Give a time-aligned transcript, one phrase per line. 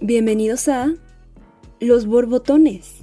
[0.00, 0.92] Bienvenidos a
[1.80, 3.00] Los Borbotones.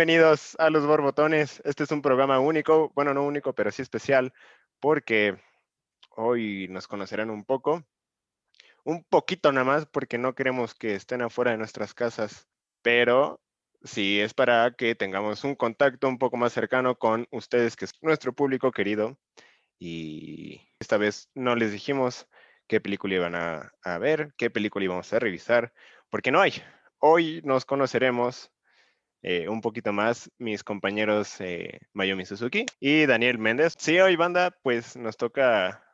[0.00, 1.60] Bienvenidos a Los Borbotones.
[1.62, 4.32] Este es un programa único, bueno, no único, pero sí especial,
[4.80, 5.36] porque
[6.16, 7.84] hoy nos conocerán un poco,
[8.82, 12.48] un poquito nada más, porque no queremos que estén afuera de nuestras casas,
[12.80, 13.42] pero
[13.84, 17.92] sí es para que tengamos un contacto un poco más cercano con ustedes, que es
[18.00, 19.18] nuestro público querido.
[19.78, 22.26] Y esta vez no les dijimos
[22.68, 25.74] qué película iban a, ver, qué película íbamos a revisar,
[26.08, 26.54] porque no hay.
[27.00, 28.50] Hoy nos conoceremos
[29.22, 33.74] eh, un poquito más mis compañeros eh, Mayumi Suzuki y Daniel Méndez.
[33.78, 35.84] Sí, hoy banda, pues nos toca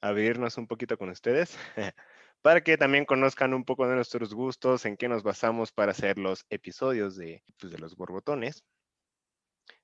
[0.00, 1.56] abrirnos un poquito con ustedes
[2.42, 6.18] para que también conozcan un poco de nuestros gustos, en qué nos basamos para hacer
[6.18, 8.64] los episodios de, pues, de los borbotones.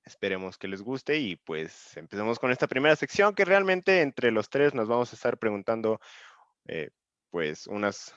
[0.05, 4.49] Esperemos que les guste y pues empecemos con esta primera sección que realmente entre los
[4.49, 5.99] tres nos vamos a estar preguntando
[6.67, 6.91] eh,
[7.29, 8.15] pues unas,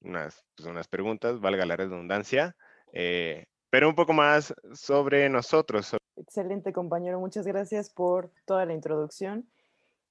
[0.00, 2.56] unas, pues, unas preguntas, valga la redundancia,
[2.92, 5.96] eh, pero un poco más sobre nosotros.
[6.14, 9.50] Excelente compañero, muchas gracias por toda la introducción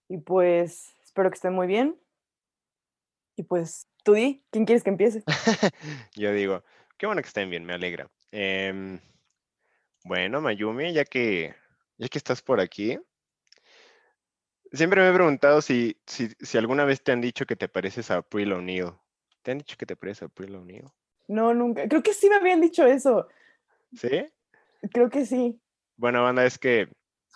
[0.10, 1.98] y pues espero que estén muy bien.
[3.38, 5.24] Y pues tú di, ¿quién quieres que empiece?
[6.14, 6.62] Yo digo,
[6.98, 8.12] qué bueno que estén bien, me alegra.
[8.32, 9.00] Em,
[10.04, 11.56] bueno, Mayumi, ya que,
[11.98, 13.00] ya que estás por aquí,
[14.74, 18.12] siempre me he preguntado si, si, si alguna vez te han dicho que te pareces
[18.12, 18.92] a April O'Neil.
[19.42, 20.84] ¿Te han dicho que te pareces a April O'Neil?
[21.30, 21.88] No, nunca.
[21.88, 23.30] Creo que sí me habían dicho eso.
[23.96, 24.30] ¿Sí?
[24.92, 25.60] Creo que sí.
[25.96, 26.90] Bueno, banda, es que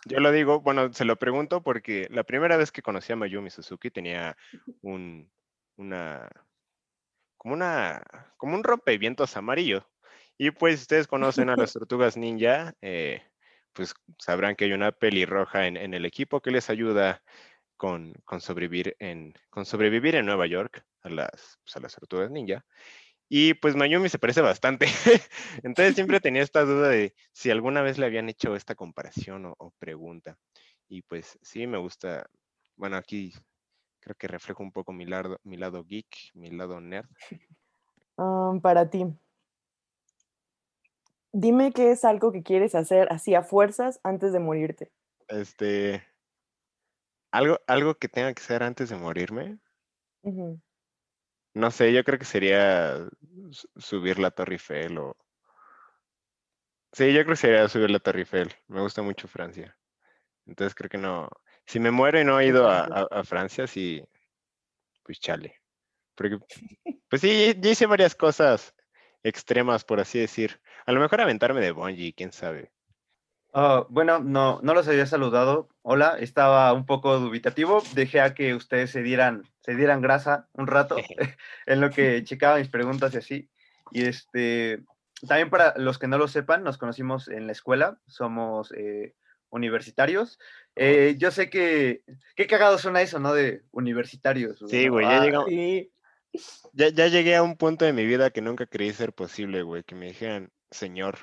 [0.05, 3.49] yo lo digo, bueno, se lo pregunto porque la primera vez que conocí a Mayumi
[3.49, 4.37] Suzuki tenía
[4.81, 5.29] un,
[5.75, 6.29] una,
[7.37, 8.03] como una,
[8.37, 9.87] como un rompevientos amarillo.
[10.37, 13.23] Y pues ustedes conocen a las tortugas ninja, eh,
[13.73, 17.23] pues sabrán que hay una pelirroja en, en el equipo que les ayuda
[17.75, 22.31] con, con, sobrevivir, en, con sobrevivir en Nueva York a las, pues, a las tortugas
[22.31, 22.65] ninja.
[23.29, 24.85] Y pues Mayumi se parece bastante.
[25.63, 29.55] Entonces siempre tenía esta duda de si alguna vez le habían hecho esta comparación o,
[29.57, 30.37] o, pregunta.
[30.87, 32.29] Y pues sí, me gusta.
[32.75, 33.33] Bueno, aquí
[33.99, 37.09] creo que reflejo un poco mi lado, mi lado geek, mi lado nerd.
[38.17, 39.05] Um, para ti.
[41.33, 44.91] Dime qué es algo que quieres hacer así a fuerzas antes de morirte.
[45.27, 46.03] Este.
[47.31, 49.59] Algo, algo que tenga que hacer antes de morirme.
[50.21, 50.61] Uh -huh.
[51.57, 53.07] No sé, yo creo que sería
[53.77, 55.17] subir la Torre Eiffel o...
[56.91, 58.53] Sí, yo creo que sería subir la Torre Eiffel.
[58.67, 59.75] Me gusta mucho Francia.
[60.45, 61.29] Entonces creo que no...
[61.65, 64.03] Si me muero y no he ido a, a, a Francia, sí,
[65.01, 65.59] pues chale.
[66.13, 66.37] Porque,
[67.09, 68.75] pues sí, yo hice varias cosas
[69.23, 70.61] extremas, por así decir.
[70.85, 72.71] A lo mejor aventarme de bungee, quién sabe.
[73.53, 75.69] Uh, bueno, no, no los había saludado.
[75.81, 77.81] Hola, estaba un poco dubitativo.
[77.95, 80.95] Dejé a que ustedes se dieran, se dieran grasa un rato
[81.65, 83.49] en lo que checaba mis preguntas y así.
[83.91, 84.83] Y este,
[85.27, 89.13] también para los que no lo sepan, nos conocimos en la escuela, somos eh,
[89.49, 90.39] universitarios.
[90.75, 92.01] Eh, yo sé que,
[92.35, 93.33] qué cagado suena eso, ¿no?
[93.33, 94.63] De universitarios.
[94.67, 95.91] Sí, güey, ya, ah, sí.
[96.71, 99.83] ya, ya llegué a un punto de mi vida que nunca creí ser posible, güey,
[99.83, 101.17] que me dijeran, señor.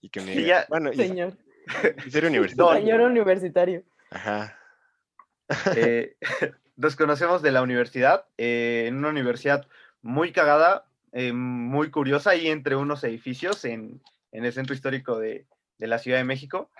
[0.00, 1.36] Y que me ya, bueno, señor.
[2.04, 2.80] Y, y ser universitario.
[2.80, 3.84] Señor universitario.
[4.10, 4.56] Ajá.
[5.76, 6.16] Eh,
[6.80, 9.66] nos conocemos de la universidad, eh, en una universidad
[10.00, 14.00] muy cagada, eh, muy curiosa, ahí entre unos edificios en,
[14.32, 15.46] el centro histórico de,
[15.76, 16.70] la Ciudad de México.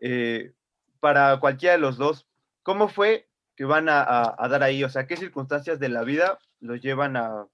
[0.00, 0.52] Eh,
[1.00, 2.26] para cualquiera de los dos,
[2.62, 4.84] ¿cómo fue que van a, dar ahí?
[4.84, 7.46] O sea, ¿qué circunstancias de la vida los llevan a,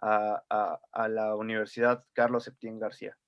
[0.00, 3.18] a la Universidad Carlos Septién García?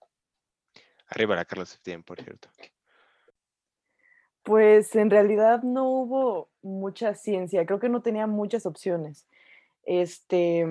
[1.08, 2.48] Arriba la Carlos Septién, por cierto.
[4.48, 9.28] Pues en realidad no hubo mucha ciencia, creo que no tenía muchas opciones.
[9.84, 10.66] Este,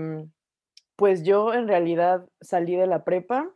[0.96, 3.52] pues yo en realidad salí de la prepa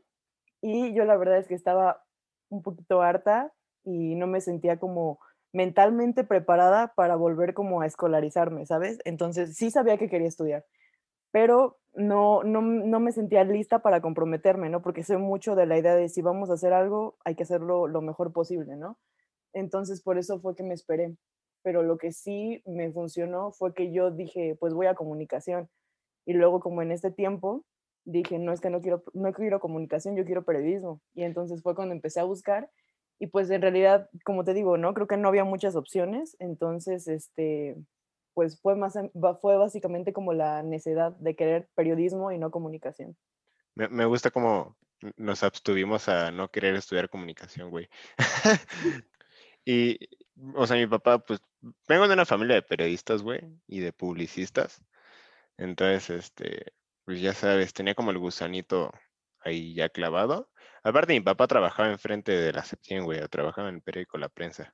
[0.62, 2.04] y yo la verdad es que estaba
[2.50, 3.52] un poquito harta
[3.84, 5.20] y no me sentía como
[5.54, 9.00] mentalmente preparada para volver como a escolarizarme, ¿sabes?
[9.06, 10.66] Entonces sí sabía que quería estudiar,
[11.32, 14.84] pero no, no, no me sentía lista para comprometerme, ¿no?
[14.84, 17.88] Porque sé mucho de la idea de si vamos a hacer algo, hay que hacerlo
[17.88, 19.00] lo mejor posible, ¿no?
[19.54, 21.16] Entonces por eso fue que me esperé.
[21.64, 25.70] Pero lo que sí me funcionó fue que yo dije, pues voy a comunicación.
[26.26, 27.66] Y luego como en este tiempo
[28.04, 31.02] dije, no es que no quiero, no quiero comunicación, yo quiero periodismo.
[31.14, 32.70] Y entonces fue cuando empecé a buscar
[33.22, 34.96] y pues en realidad, como te digo, ¿no?
[34.96, 37.76] Creo que no había muchas opciones, entonces, este,
[38.34, 38.98] pues fue más,
[39.40, 43.16] fue básicamente como la necesidad de querer periodismo y no comunicación.
[43.76, 44.76] Me, me gusta como
[45.18, 47.90] nos abstuvimos a no querer estudiar comunicación, güey.
[49.66, 50.00] y,
[50.56, 51.42] o sea, mi papá, pues,
[51.88, 54.82] vengo de una familia de periodistas, güey, y de publicistas.
[55.58, 56.74] Entonces, este,
[57.06, 58.92] pues ya sabes, tenía como el gusanito
[59.42, 60.50] ahí ya clavado.
[60.84, 64.74] Aparte, mi papá trabajaba enfrente de la Septien, güey, trabajaba en el periódico La Prensa.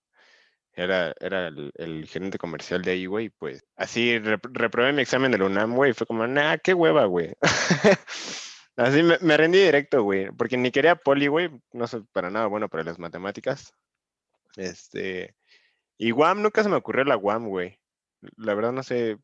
[0.74, 5.45] Era, era el, gerente comercial de ahí, güey, pues así reprobé mi examen de la
[5.45, 7.34] UNAM, güey, fue como, nah, qué hueva, güey.
[8.78, 12.48] así me, me, rendí directo, güey, porque ni quería poli, güey, no soy para nada
[12.48, 13.74] bueno para las matemáticas.
[14.57, 15.36] Este,
[15.98, 17.80] y Guam, nunca se me ocurrió la Guam, güey.
[18.36, 19.18] La verdad no sé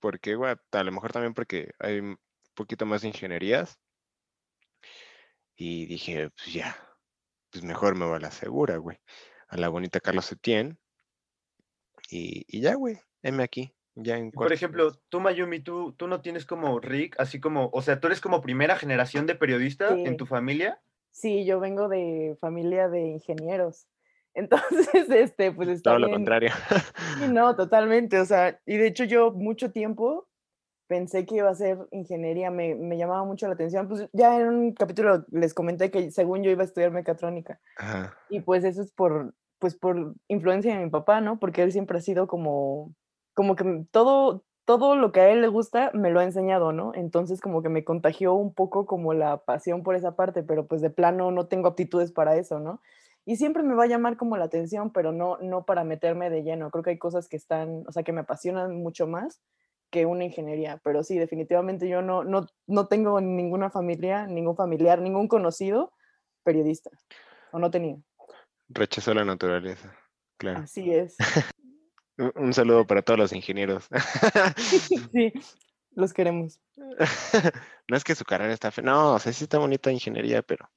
[0.00, 2.18] por qué, güey, a lo mejor también porque hay un
[2.54, 3.78] poquito más de ingenierías.
[5.56, 6.76] Y dije, pues ya,
[7.50, 8.98] pues mejor me voy a la segura, güey.
[9.48, 10.76] A la bonita Carlos Etienne.
[12.10, 13.72] Y, y ya, güey, heme aquí.
[13.94, 17.80] Ya en Por ejemplo, tú, Mayumi, tú, tú no tienes como Rick, así como, o
[17.80, 20.82] sea, tú eres como primera generación de periodista en tu familia.
[21.12, 23.86] Sí, yo vengo de familia de ingenieros.
[24.34, 26.50] Entonces, este, pues está Todo lo contrario.
[27.30, 28.20] no, totalmente.
[28.20, 30.28] O sea, y de hecho yo mucho tiempo
[30.86, 33.88] pensé que iba a ser ingeniería, me, me, llamaba mucho la atención.
[33.88, 37.60] Pues ya en un capítulo les comenté que según yo iba a estudiar mecatrónica.
[38.28, 41.38] Y pues eso es por, pues por influencia de mi papá, ¿no?
[41.38, 42.94] Porque él siempre ha sido como,
[43.34, 46.92] como que todo, todo lo que a él le gusta me lo ha enseñado, ¿no?
[46.94, 50.82] Entonces como que me contagió un poco como la pasión por esa parte, pero pues
[50.82, 52.80] de plano no tengo aptitudes para eso, ¿no?
[53.26, 56.42] Y siempre me va a llamar como la atención, pero no, no para meterme de
[56.42, 56.70] lleno.
[56.70, 59.40] Creo que hay cosas que están, o sea, que me apasionan mucho más
[59.90, 65.00] que una ingeniería, pero sí, definitivamente yo no, no, no tengo ninguna familia, ningún familiar,
[65.00, 65.92] ningún conocido
[66.42, 66.90] periodista,
[67.52, 67.96] o no tenía.
[68.68, 69.96] Rechazó la naturaleza,
[70.36, 70.60] claro.
[70.60, 71.16] Así es.
[72.34, 73.88] Un saludo para todos los ingenieros.
[75.12, 75.32] sí,
[75.92, 76.60] los queremos.
[77.86, 80.70] No es que su carrera está fe, no, o sea, sí está bonita ingeniería, pero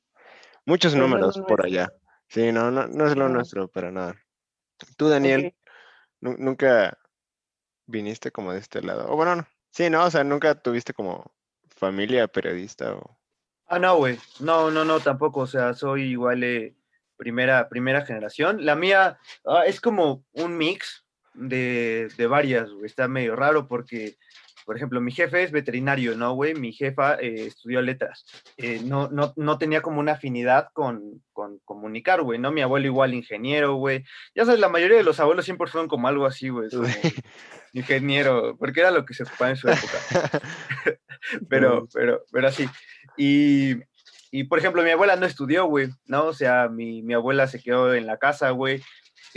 [0.65, 1.89] muchos números por allá.
[2.29, 4.15] Sí, no, no, no es lo nuestro, pero nada.
[4.97, 5.55] Tú, Daniel,
[6.19, 6.97] nunca
[7.85, 9.11] viniste como de este lado.
[9.11, 9.47] O bueno, no.
[9.71, 11.31] Sí, no, o sea, nunca tuviste como
[11.67, 13.19] familia periodista o.
[13.67, 14.17] Ah, no, güey.
[14.39, 15.41] No, no, no, tampoco.
[15.41, 16.75] O sea, soy igual eh,
[17.17, 18.65] primera, primera generación.
[18.65, 22.85] La mía ah, es como un mix de, de varias, güey.
[22.85, 24.17] Está medio raro porque
[24.67, 26.53] por ejemplo, mi jefe es veterinario, ¿no, güey?
[26.53, 28.25] Mi jefa eh, estudió letras.
[28.57, 32.51] Eh, no, no, no, tenía como una afinidad con, con comunicar, güey, ¿no?
[32.51, 34.03] Mi abuelo igual ingeniero, güey.
[34.35, 36.67] Ya sabes, la mayoría de los abuelos siempre fueron como algo así, güey.
[37.71, 39.97] ingeniero, porque era lo que se ocupaba en su época.
[41.49, 42.67] pero, pero, pero así.
[43.15, 43.77] Y,
[44.31, 46.25] y, por ejemplo, mi abuela no estudió, güey, ¿no?
[46.25, 48.83] O sea, mi, mi abuela se quedó en la casa, güey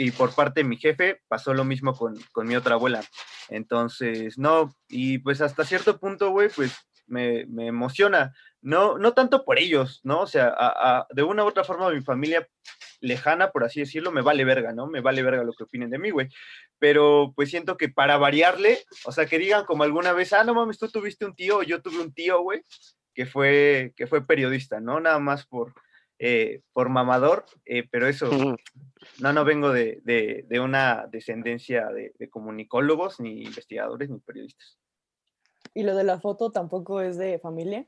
[0.00, 3.02] y por parte de mi jefe pasó lo mismo con, con, mi otra abuela.
[3.50, 6.74] Entonces, no, y pues hasta cierto punto, güey, pues
[7.06, 8.32] me, me, emociona.
[8.62, 10.20] No, no tanto por ellos, ¿no?
[10.20, 12.48] O sea, a, de una u otra forma mi familia
[13.00, 14.86] lejana, por así decirlo, me vale verga, ¿no?
[14.86, 16.28] Me vale verga lo que opinen de mí, güey.
[16.78, 20.54] Pero pues siento que para variarle, o sea, que digan como alguna vez, ah, no
[20.54, 22.62] mames, tú tuviste un tío, yo tuve un tío, güey,
[23.12, 24.98] que fue, que fue periodista, ¿no?
[24.98, 25.74] Nada más por,
[26.22, 28.28] eh, por mamador, eh, pero eso,
[29.20, 34.76] no, no vengo de, de, una descendencia de, comunicólogos, ni investigadores, ni periodistas.
[35.72, 37.86] ¿Y lo de la foto tampoco es de familia?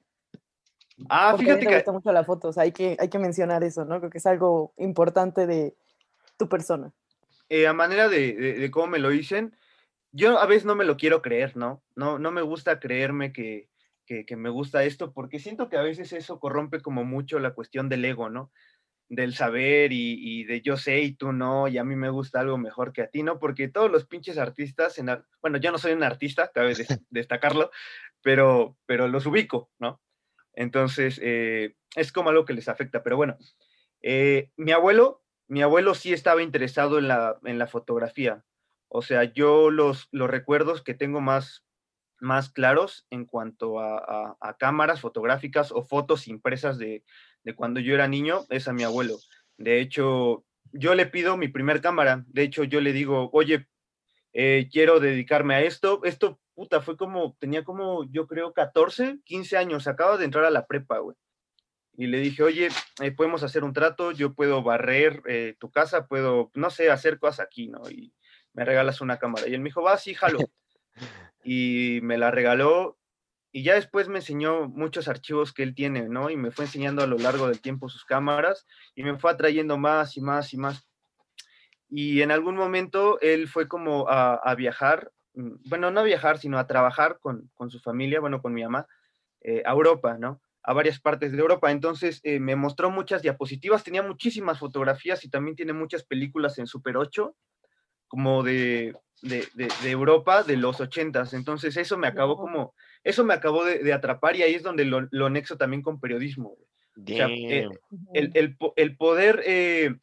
[1.10, 1.68] Ah, fíjate que...
[1.68, 3.98] Me gusta mucho la foto, o sea, hay que, hay que mencionar eso, ¿no?
[3.98, 5.76] Creo que es algo importante de
[6.38, 6.90] tu persona.
[7.50, 9.54] Eh, a manera de, de, cómo me lo dicen,
[10.10, 11.82] yo a veces no me lo quiero creer, ¿no?
[11.96, 13.68] No, no me gusta creerme que,
[14.26, 17.88] que, me gusta esto, porque siento que a veces eso corrompe como mucho la cuestión
[17.88, 18.52] del ego, ¿no?
[19.08, 22.58] Del saber y, de yo sé y tú no, y a mí me gusta algo
[22.58, 23.38] mejor que a ti, ¿no?
[23.38, 26.74] Porque todos los pinches artistas, en, bueno, yo no soy un artista, cabe
[27.10, 27.70] destacarlo,
[28.22, 30.00] pero, pero los ubico, ¿no?
[30.54, 33.36] Entonces, eh, es como algo que les afecta, pero bueno,
[34.02, 38.44] eh, mi abuelo, mi abuelo sí estaba interesado en la, en la fotografía,
[38.94, 41.64] o sea, yo los, los recuerdos que tengo más,
[42.22, 47.04] más claros en cuanto a, cámaras fotográficas o fotos impresas de,
[47.42, 49.16] de cuando yo era niño es a mi abuelo.
[49.58, 52.24] De hecho, yo le pido mi primer cámara.
[52.28, 53.66] De hecho, yo le digo, oye,
[54.32, 56.00] eh, quiero dedicarme a esto.
[56.04, 59.86] Esto, puta, fue como, tenía como, yo creo, 14, 15 años.
[59.86, 61.16] Acabo de entrar a la prepa, güey.
[61.94, 62.68] Y le dije, oye,
[63.02, 67.18] eh, podemos hacer un trato, yo puedo barrer eh, tu casa, puedo, no sé, hacer
[67.18, 67.82] cosas aquí, ¿no?
[67.90, 68.14] Y
[68.54, 69.46] me regalas una cámara.
[69.46, 70.38] Y él me dijo, va, sí, jalo.
[71.42, 72.98] y me la regaló
[73.52, 76.30] y ya después me enseñó muchos archivos que él tiene, ¿no?
[76.30, 79.76] Y me fue enseñando a lo largo del tiempo sus cámaras y me fue atrayendo
[79.76, 80.88] más y más y más.
[81.90, 86.58] Y en algún momento él fue como a, viajar, mm, bueno, no a viajar, sino
[86.58, 88.86] a trabajar con, su familia, bueno, con mi mamá,
[89.42, 90.40] eh, a Europa, ¿no?
[90.62, 91.70] A varias partes de Europa.
[91.70, 96.66] Entonces eh, me mostró muchas diapositivas, tenía muchísimas fotografías y también tiene muchas películas en
[96.66, 97.36] Super 8,
[98.08, 99.48] como de, de,
[99.84, 101.32] Europa de los ochentas.
[101.32, 102.74] Entonces eso me acabó como,
[103.04, 106.56] eso me acabó de, atrapar y ahí es donde lo, lo nexo también con periodismo.
[107.06, 107.68] Eh,
[108.12, 109.94] el, el, poder eh,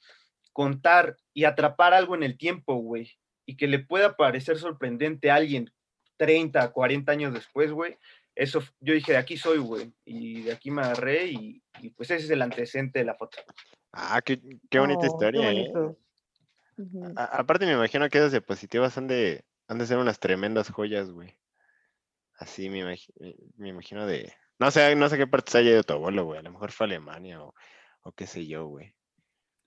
[0.53, 5.35] contar y atrapar algo en el tiempo, güey, y que le pueda parecer sorprendente a
[5.35, 5.71] alguien
[6.17, 7.97] 30, 40 años después, güey,
[8.35, 11.61] eso yo dije, de aquí soy, güey, y de aquí me agarré y,
[11.95, 13.37] pues ese es el antecedente de la foto.
[13.91, 15.71] Ah, qué, qué bonita historia, ¿eh?
[17.15, 21.37] Aparte me imagino que esas diapositivas han de, han de ser unas tremendas joyas, güey.
[22.35, 22.97] Así me,
[23.57, 24.33] imagino de...
[24.59, 26.39] No sé, no sé qué parte se haya ido tu abuelo, güey.
[26.39, 27.53] A lo mejor fue Alemania o,
[28.15, 28.93] qué sé yo, güey.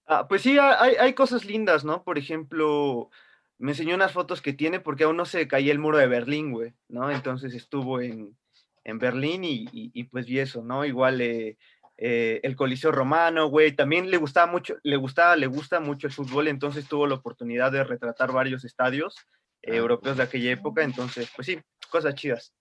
[0.07, 2.03] Ah, pues sí, hay, hay, cosas lindas, ¿no?
[2.03, 3.11] Por ejemplo,
[3.59, 6.51] me enseñó unas fotos que tiene porque aún no se caía el muro de Berlín,
[6.51, 7.11] güey, ¿no?
[7.11, 8.37] Entonces estuvo en,
[8.85, 10.85] Berlín y, pues vi eso, ¿no?
[10.85, 11.57] Igual eh,
[12.05, 16.13] eh, el Coliseo Romano, güey, también le gustaba mucho, le gustaba, le gusta mucho el
[16.13, 19.15] fútbol, entonces tuvo la oportunidad de retratar varios estadios
[19.63, 21.61] eh, ah, europeos de aquella época, entonces, pues sí,
[21.93, 22.53] cosas chidas.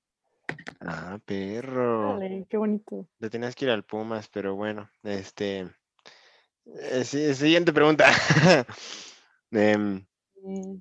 [0.79, 2.19] Ah, perro.
[2.47, 3.07] qué bonito.
[3.17, 5.67] Le tenías que ir al Pumas, pero bueno, este.
[6.65, 8.11] Eh, siguiente pregunta.
[9.53, 10.05] Em,
[10.35, 10.75] mm.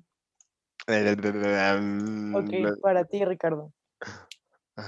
[2.35, 3.73] ok, para ti, Ricardo.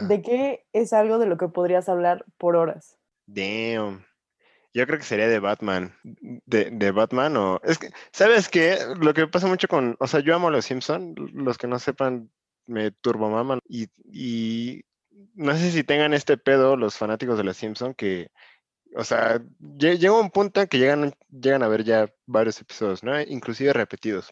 [0.07, 2.99] ¿De qué es algo de lo que podrías hablar por horas?
[3.25, 4.05] Damn.
[4.73, 5.95] Yo creo que sería de Batman.
[6.03, 7.61] De, de, Batman o.
[7.63, 8.79] Es que, ¿sabes qué?
[8.99, 9.95] Lo que pasa mucho con.
[9.99, 11.15] O sea, yo amo a los Simpson.
[11.33, 12.31] Los que no sepan,
[12.65, 13.59] me turbomaman.
[13.67, 14.83] Y, y
[15.35, 18.29] no sé si tengan este pedo los fanáticos de los Simpson que.
[18.95, 19.41] O sea,
[19.77, 23.19] llega un punto en que llegan, llegan a ver ya varios episodios, ¿no?
[23.21, 24.31] Inclusive repetidos.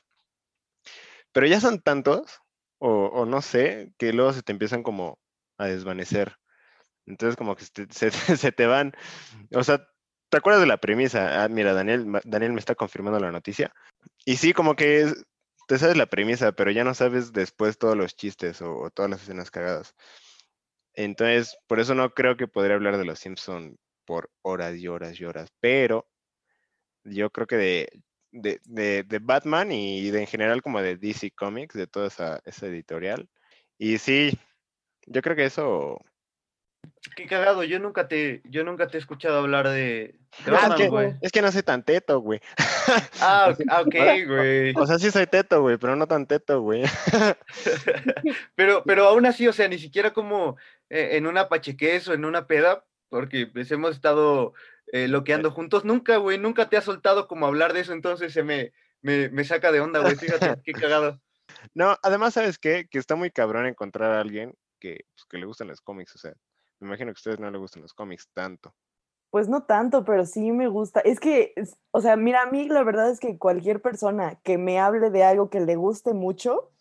[1.32, 2.42] Pero ya son tantos,
[2.80, 5.20] o, o no sé, que luego se te empiezan como
[5.58, 6.41] a desvanecer.
[7.12, 8.94] Entonces como que se, te van.
[9.54, 9.86] O sea,
[10.30, 11.44] ¿te acuerdas de la premisa?
[11.44, 13.74] Ah, mira, Daniel, Daniel me está confirmando la noticia.
[14.26, 15.14] Y sí, como que
[15.68, 19.24] te sabes la premisa, pero ya no sabes después todos los chistes o, todas las
[19.24, 19.94] escenas cagadas.
[20.94, 25.20] Entonces, por eso no creo que podría hablar de los Simpson por horas y horas
[25.20, 25.50] y horas.
[25.60, 26.10] Pero
[27.04, 27.90] yo creo que
[28.32, 32.68] de, de, Batman y de en general como de DC Comics, de toda esa, esa
[32.68, 33.30] editorial.
[33.78, 34.38] Y sí,
[35.08, 36.00] yo creo que eso
[37.16, 40.76] Qué cagado, yo nunca te, yo nunca te he escuchado hablar de, ah,
[41.22, 42.40] es, que, no soy tan teto, güey.
[43.20, 43.96] Ah, ah, ok,
[44.28, 44.74] güey.
[44.76, 46.84] O sea, sí soy teto, güey, pero no tan teto, güey.
[48.56, 50.58] pero, pero aún así, o sea, ni siquiera como
[50.90, 54.54] eh, en una pachequez o en una peda, porque pues hemos estado
[54.92, 58.44] eh, loqueando juntos, nunca, güey, nunca te ha soltado como hablar de eso, entonces se
[58.44, 61.20] me, me, saca de onda, güey, fíjate, qué cagado.
[61.74, 62.88] No, además, ¿sabes qué?
[62.90, 66.18] Que está muy cabrón encontrar a alguien que, pues, que le gustan los cómics, o
[66.18, 66.34] sea,
[66.82, 68.74] me imagino que a ustedes no les gustan los cómics tanto.
[69.30, 71.00] Pues no tanto, pero sí me gusta.
[71.00, 71.54] Es que,
[71.92, 75.24] o sea, mira, a mí la verdad es que cualquier persona que me hable de
[75.24, 76.72] algo que le guste mucho,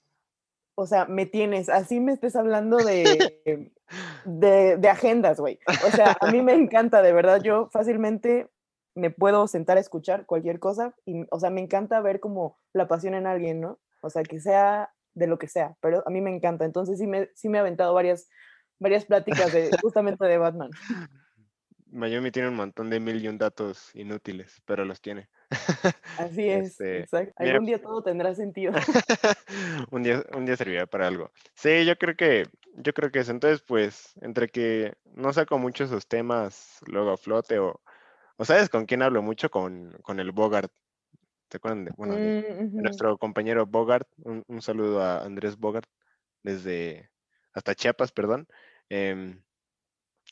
[0.74, 3.36] o sea, me tienes, así me estés hablando de,
[4.24, 5.60] de, de agendas, güey.
[5.86, 8.48] O sea, a mí me encanta, de verdad, yo fácilmente
[8.94, 12.88] me puedo sentar a escuchar cualquier cosa y, o sea, me encanta ver como la
[12.88, 13.78] pasión en alguien, ¿no?
[14.00, 16.64] O sea, que sea de lo que sea, pero a mí me encanta.
[16.64, 18.28] Entonces sí me, sí me he aventado varias
[18.80, 20.70] varias pláticas de, justamente de Batman.
[21.92, 25.28] Mayumi tiene un montón de mil y un datos inútiles, pero los tiene.
[26.18, 27.34] Así es, este, exacto.
[27.36, 28.72] Algún día todo tendrá sentido.
[29.90, 31.30] un día, un día servirá para algo.
[31.54, 33.28] Sí, yo creo que, yo creo que es.
[33.28, 37.80] Entonces, pues, entre que no saco mucho esos temas luego a flote, o,
[38.36, 40.72] o sabes con quién hablo mucho, con, con el Bogart.
[41.48, 44.08] ¿Te acuerdan de, bueno, mm, nuestro compañero Bogart?
[44.22, 45.88] Un, un saludo a Andrés Bogart
[46.44, 47.10] desde
[47.52, 48.46] hasta Chiapas, perdón.
[48.90, 49.40] Em,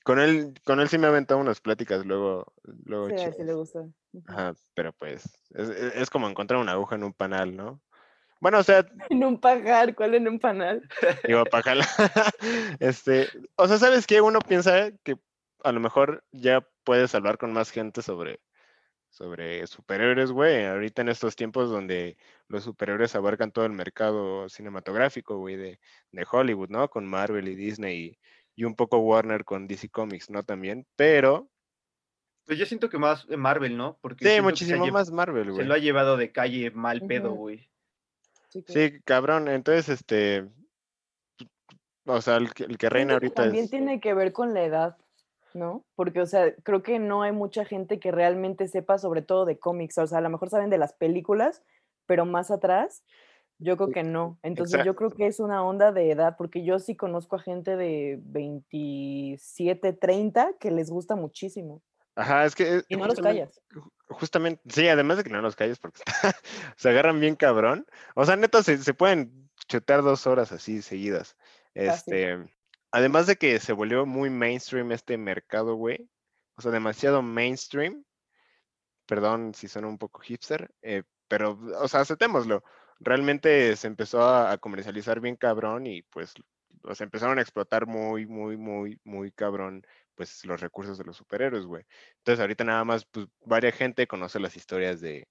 [0.05, 2.53] con él, con él sí me ha aventado unas pláticas luego.
[2.85, 3.87] luego sí, sí le gusta.
[4.27, 7.81] Ajá, pero pues es, como encontrar una aguja en un panal, ¿no?
[8.41, 8.85] Bueno, o sea.
[9.11, 10.89] En un pajar, ¿cuál en un panal?
[11.29, 11.79] Digo, pajar.
[12.81, 14.21] este, o sea, ¿sabes qué?
[14.21, 15.19] Uno piensa que
[15.63, 18.41] a lo mejor ya puedes hablar con más gente sobre,
[19.11, 20.65] sobre superhéroes, güey.
[20.67, 22.17] Ahorita en estos tiempos donde
[22.49, 25.81] los superhéroes abarcan todo el mercado cinematográfico, güey, de,
[26.13, 26.89] de Hollywood, ¿no?
[26.89, 28.19] Con Marvel y Disney y,
[28.59, 30.43] y un poco Warner con DC Comics, ¿no?
[30.43, 31.49] También, pero
[32.45, 33.99] Pues yo siento que más Marvel, ¿no?
[34.01, 35.67] Porque sí, se muchísimo más Marvel, Se güey.
[35.67, 37.71] lo ha llevado de calle mal pedo, güey.
[38.49, 39.47] Sí, cabrón.
[39.47, 40.49] Entonces, este,
[42.05, 43.71] o sea, el que, el que reina ahorita también es...
[43.71, 44.97] tiene que ver con la edad,
[45.55, 45.85] ¿no?
[45.95, 49.61] Porque, o sea, creo que no hay mucha gente que realmente sepa sobre todo de
[49.61, 49.99] cómics.
[49.99, 51.63] O sea, a lo mejor saben de las películas,
[52.07, 53.05] pero más atrás,
[53.59, 54.39] yo creo que no.
[54.43, 57.77] Entonces, yo creo que es una onda de edad, porque yo sí conozco a gente
[57.77, 61.83] de 27, 30 que les gusta muchísimo.
[62.15, 62.83] Ajá, es que...
[62.89, 63.61] Y no los callas.
[63.71, 66.01] ju- Justamente, sí, además de que no los calles porque
[66.77, 67.87] se agarran bien cabrón.
[68.15, 71.37] O sea, neta, se, se pueden chutar dos horas así seguidas.
[71.75, 72.15] Fácil.
[72.15, 72.55] Este,
[72.91, 76.09] además de que se volvió muy mainstream este mercado, güey.
[76.57, 78.03] O sea, demasiado mainstream.
[79.07, 82.65] Perdón si suena un poco hipster, eh, pero, o sea, aceptémoslo.
[83.01, 86.35] Realmente se empezó a, comercializar bien cabrón y pues,
[86.95, 89.83] sea, empezaron a explotar muy, muy, muy, muy cabrón,
[90.15, 91.85] pues, los recursos de los superhéroes, güey.
[92.19, 95.29] Entonces, ahorita nada más, pues, varia gente conoce las historias de,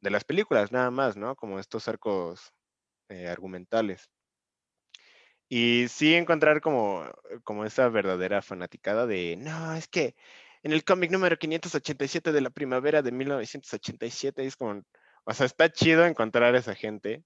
[0.00, 1.36] de las películas, nada más, ¿no?
[1.36, 2.52] Como estos arcos
[3.08, 4.10] eh, argumentales.
[5.48, 7.04] Y sí encontrar como,
[7.44, 10.14] como esa verdadera fanaticada de, no, es que
[10.62, 14.82] en el cómic número 587 de la primavera de 1987 es como,
[15.30, 17.22] o sea, está chido encontrar a esa gente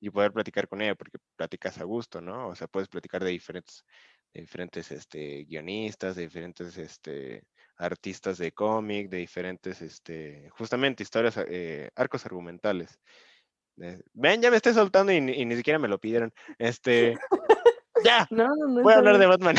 [0.00, 2.48] y poder platicar con ella porque platicas a gusto, ¿no?
[2.48, 3.84] O sea, puedes platicar de diferentes,
[4.32, 7.42] de diferentes este, guionistas, de diferentes este,
[7.76, 12.98] artistas de cómic, de diferentes, este, justamente historias, eh, arcos argumentales.
[13.80, 16.32] Eh, Ven, ya me estoy soltando y, ni- y ni siquiera me lo pidieron.
[16.58, 17.16] Este,
[18.04, 18.82] ya, No, no, no.
[18.82, 19.26] voy a hablar de.
[19.26, 19.56] Batman.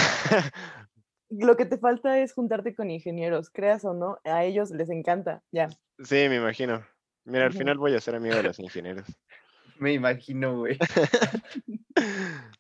[1.29, 5.43] Lo que te falta es juntarte con ingenieros, creas o no, a ellos les encanta,
[5.51, 5.67] ya.
[5.99, 6.85] Sí, me imagino.
[7.29, 9.05] Mira, al final voy a ser amigo de los ingenieros.
[9.79, 10.77] Me imagino, güey.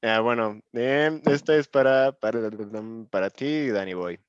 [0.00, 2.48] Ah, bueno, em, esta es para, para,
[3.10, 4.20] para ti, Danny Boy.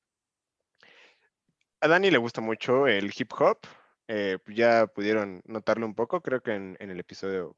[1.80, 3.60] A Dani le gusta mucho el hip hop.
[4.08, 7.56] eh, ya pudieron notarlo un poco, creo que en, en el episodio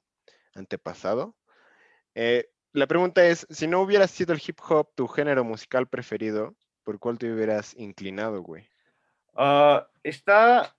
[0.55, 1.37] antepasado.
[2.13, 6.53] Eh, la pregunta es, si no hubiera sido el hip hop tu género musical preferido,
[6.83, 8.67] ¿por cuál te hubieras inclinado, güey?
[9.35, 10.75] Ah, está,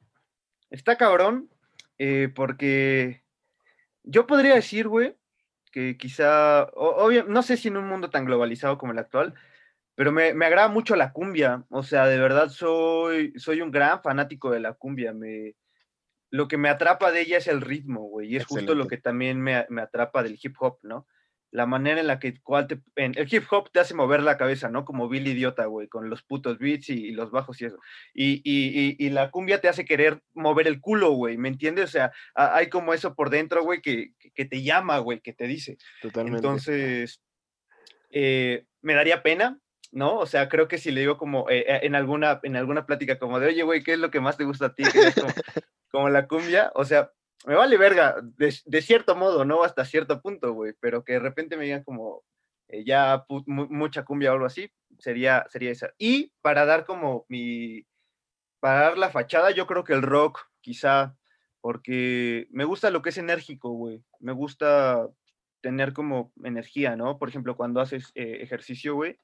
[0.72, 1.48] está cabrón,
[1.98, 3.22] eh, porque
[4.02, 5.16] yo podría decir, güey,
[5.70, 9.34] que quizá, o- obvio, no sé si en un mundo tan globalizado como el actual,
[9.94, 14.02] pero me, me agrada mucho la cumbia, o sea, de verdad soy, soy un gran
[14.02, 15.54] fanático de la cumbia, me,
[16.30, 18.96] lo que me atrapa de ella es el ritmo, güey, y es justo lo que
[18.98, 21.06] también me, me atrapa del hip hop, ¿no?
[21.52, 24.38] La manera en la que cual te- en- el hip hop te hace mover la
[24.38, 24.84] cabeza, ¿no?
[24.86, 27.76] Como Bill Idiota, güey, con los putos beats y, y los bajos y eso.
[28.14, 31.84] Y, y- y- la cumbia te hace querer mover el culo, güey, ¿me entiendes?
[31.84, 35.32] O sea, a- hay como eso por dentro, güey, que, que- te llama, güey, que
[35.34, 35.76] te dice.
[36.00, 36.38] Totalmente.
[36.38, 37.20] Entonces,
[38.10, 39.58] eh, me daría pena,
[39.90, 40.16] ¿no?
[40.18, 43.18] O sea, creo que si le digo como eh, eh, en, alguna, en alguna plática
[43.18, 44.84] como de, oye, güey, ¿qué es lo que más te gusta a ti?
[44.84, 44.94] Como,
[45.90, 47.12] como la cumbia, o sea,
[47.46, 49.64] me vale verga, de, cierto modo, ¿no?
[49.64, 52.22] Hasta cierto punto, güey, pero que de repente me digan como
[52.68, 55.92] eh, ya mucha cumbia o algo así, sería, sería esa.
[55.98, 57.86] Y para dar como mi,
[58.60, 61.16] para dar la fachada, yo creo que el rock, quizá,
[61.60, 64.04] porque me gusta lo que es enérgico, güey.
[64.20, 65.08] Me gusta
[65.60, 67.18] tener como energía, ¿no?
[67.18, 69.18] Por ejemplo, cuando haces eh, ejercicio, güey,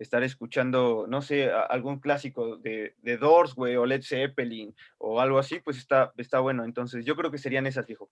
[0.00, 5.38] estar escuchando, no sé, algún clásico de, de Doors, güey, o Led Zeppelin, o algo
[5.38, 6.64] así, pues está, está bueno.
[6.64, 8.10] Entonces, yo creo que serían esas, viejo.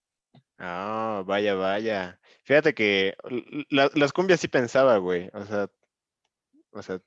[0.59, 2.21] Ah, vaya, vaya.
[2.45, 3.17] Fíjate que
[3.71, 5.31] las cumbias sí pensaba, güey.
[5.33, 5.69] O sea,
[6.73, 7.01] o sea,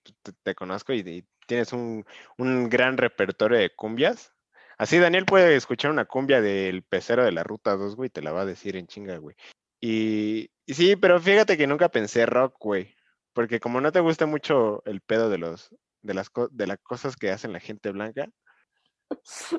[0.44, 2.06] te, conozco y, tienes un,
[2.38, 4.34] un gran repertorio de cumbias.
[4.78, 8.32] Así Daniel puede escuchar una cumbia del pecero de la Ruta 2, güey, te la
[8.32, 9.36] va a decir en chinga, güey.
[9.80, 12.96] Y, y sí, pero fíjate que nunca pensé rock, güey.
[13.34, 17.16] Porque como no te gusta mucho el pedo de los, de las, de las cosas
[17.16, 18.30] que hacen la gente blanca.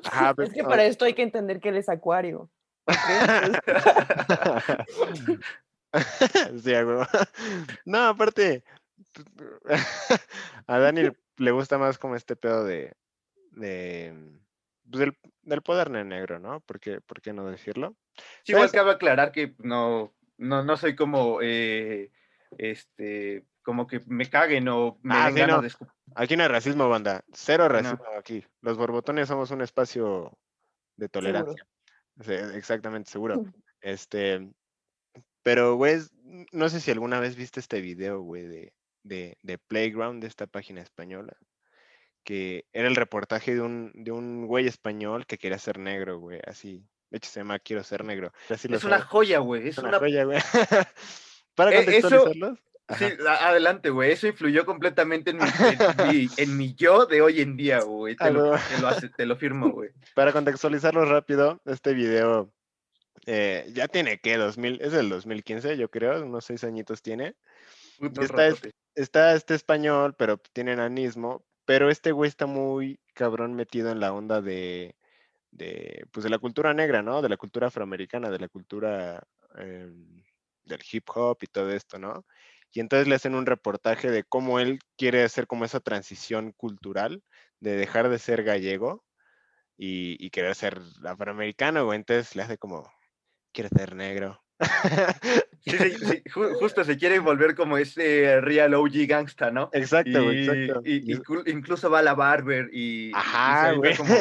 [0.05, 2.51] Ajá, pues, Es que para esto hay que entender que él es acuario.
[6.63, 6.73] Sí.
[7.85, 8.65] No, aparte,
[10.67, 12.95] a Dani le gusta más como este pedo de,
[13.51, 14.41] de
[14.91, 16.61] pues, del, del poder ne- negro, ¿no?
[16.61, 17.97] ¿Por qué, por qué no decirlo?
[18.45, 22.11] Sí, igual cabe aclarar que no, no, no soy como, eh,
[22.59, 25.63] este, como que me caguen o me Ah, den sí, ganas no.
[25.63, 25.73] de
[26.15, 27.25] Aquí no hay racismo, banda.
[27.33, 27.69] Cero no.
[27.71, 28.45] racismo aquí.
[28.61, 30.37] Los borbotones somos un espacio
[30.97, 31.67] de tolerancia.
[32.21, 33.45] Sí, exactamente, seguro.
[33.81, 34.51] Este,
[35.43, 36.01] pero, güey,
[36.53, 40.47] no sé si alguna vez viste este video, güey, de, de, de Playground, de esta
[40.47, 41.35] página española.
[42.25, 46.41] que era el reportaje de un, de un güey español que quería ser negro, güey,
[46.47, 46.87] así.
[47.11, 48.33] De hecho, se llama Quiero ser negro.
[48.49, 49.63] Así Es una joya, güey.
[49.63, 50.39] Es Es una una joya, güey.
[51.55, 52.25] Para Eh, eso-
[52.99, 54.13] Sí, adelante, güey.
[54.13, 55.47] Eso influyó completamente en mi, en
[56.13, 58.17] mi- en mi yo de hoy en día, güey.
[58.17, 59.91] Te, Ah, lo, te lo hace- te lo firmo, güey.
[60.15, 62.53] Para contextualizarlo rápido, este video
[63.27, 67.35] eh, ya tiene que 2000, es del 2015, yo creo, unos seis añitos tiene.
[68.21, 68.49] Está.
[68.95, 74.13] Está este español, pero tiene enanismo, pero este güey está muy cabrón metido en la
[74.13, 74.97] onda de,
[75.51, 77.23] de, pues de la cultura negra, ¿no?
[77.23, 79.23] De la cultura afroamericana, de la cultura
[79.57, 80.23] em,
[80.65, 82.27] del hip hop y todo esto, ¿no?
[82.73, 87.23] Y entonces le hacen un reportaje de cómo él quiere hacer como esa transición cultural
[87.61, 89.05] de dejar de ser gallego
[89.77, 91.97] y, y querer ser afroamericano, güey.
[91.99, 92.91] Entonces le hace como,
[93.53, 94.43] quiere ser negro.
[95.65, 99.71] Sí, sí, sí, ju- justo se quiere volver como ese real OG gangsta, ¿no?
[99.73, 100.83] Exacto, Y- exacto.
[100.85, 104.15] y- incluso va a la barber y, Ajá, como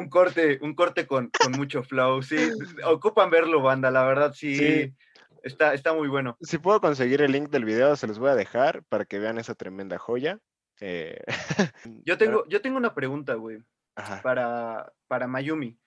[0.00, 2.22] un corte, un corte con, con mucho flow.
[2.22, 2.50] Sí,
[2.86, 4.94] ocupan verlo, banda, la verdad, sí.
[5.42, 6.36] Está, está muy bueno.
[6.40, 9.38] Si puedo conseguir el link del video, se los voy a dejar para que vean
[9.38, 10.38] esa tremenda joya.
[10.80, 11.20] Eh,
[12.04, 13.58] Yo tengo, yo tengo una pregunta, güey,
[13.96, 14.22] Ajá.
[14.22, 15.78] para, para Mayumi.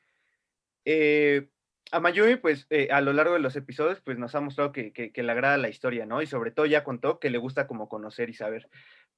[0.86, 1.50] Eh,
[1.92, 4.94] a Mayumi, pues, eh, a lo largo de los episodios, pues nos ha mostrado que,
[4.94, 6.22] que- que le agrada la historia, ¿no?
[6.22, 8.70] Y sobre todo ya contó que le gusta como conocer y saber.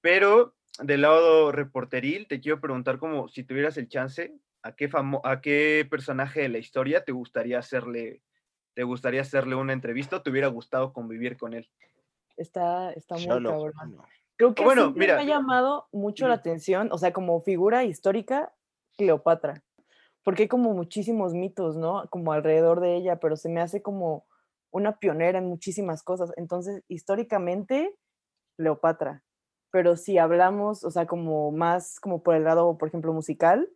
[0.02, 5.22] Pero del lado reporteril, te quiero preguntar como si tuvieras el chance, ¿a qué, famo-
[5.24, 8.22] a qué personaje de la historia te gustaría hacerle,
[8.74, 11.70] te gustaría hacerle una entrevista o te hubiera gustado convivir con él?
[12.38, 13.74] Está, está muy Solo, cabrón.
[13.76, 14.06] bueno.
[14.36, 15.16] Creo que Bueno, siempre mira.
[15.18, 18.52] me ha llamado mucho la atención, o sea, como figura histórica,
[18.98, 19.64] Cleopatra.
[20.24, 22.08] Porque hay como muchísimos mitos, ¿no?
[22.10, 24.26] Como alrededor de ella, pero se me hace como
[24.72, 26.32] una pionera en muchísimas cosas.
[26.38, 27.96] Entonces, históricamente,
[28.58, 29.24] Cleopatra.
[29.72, 33.70] Pero si hablamos, o sea, como más como por el lado, por ejemplo, musical,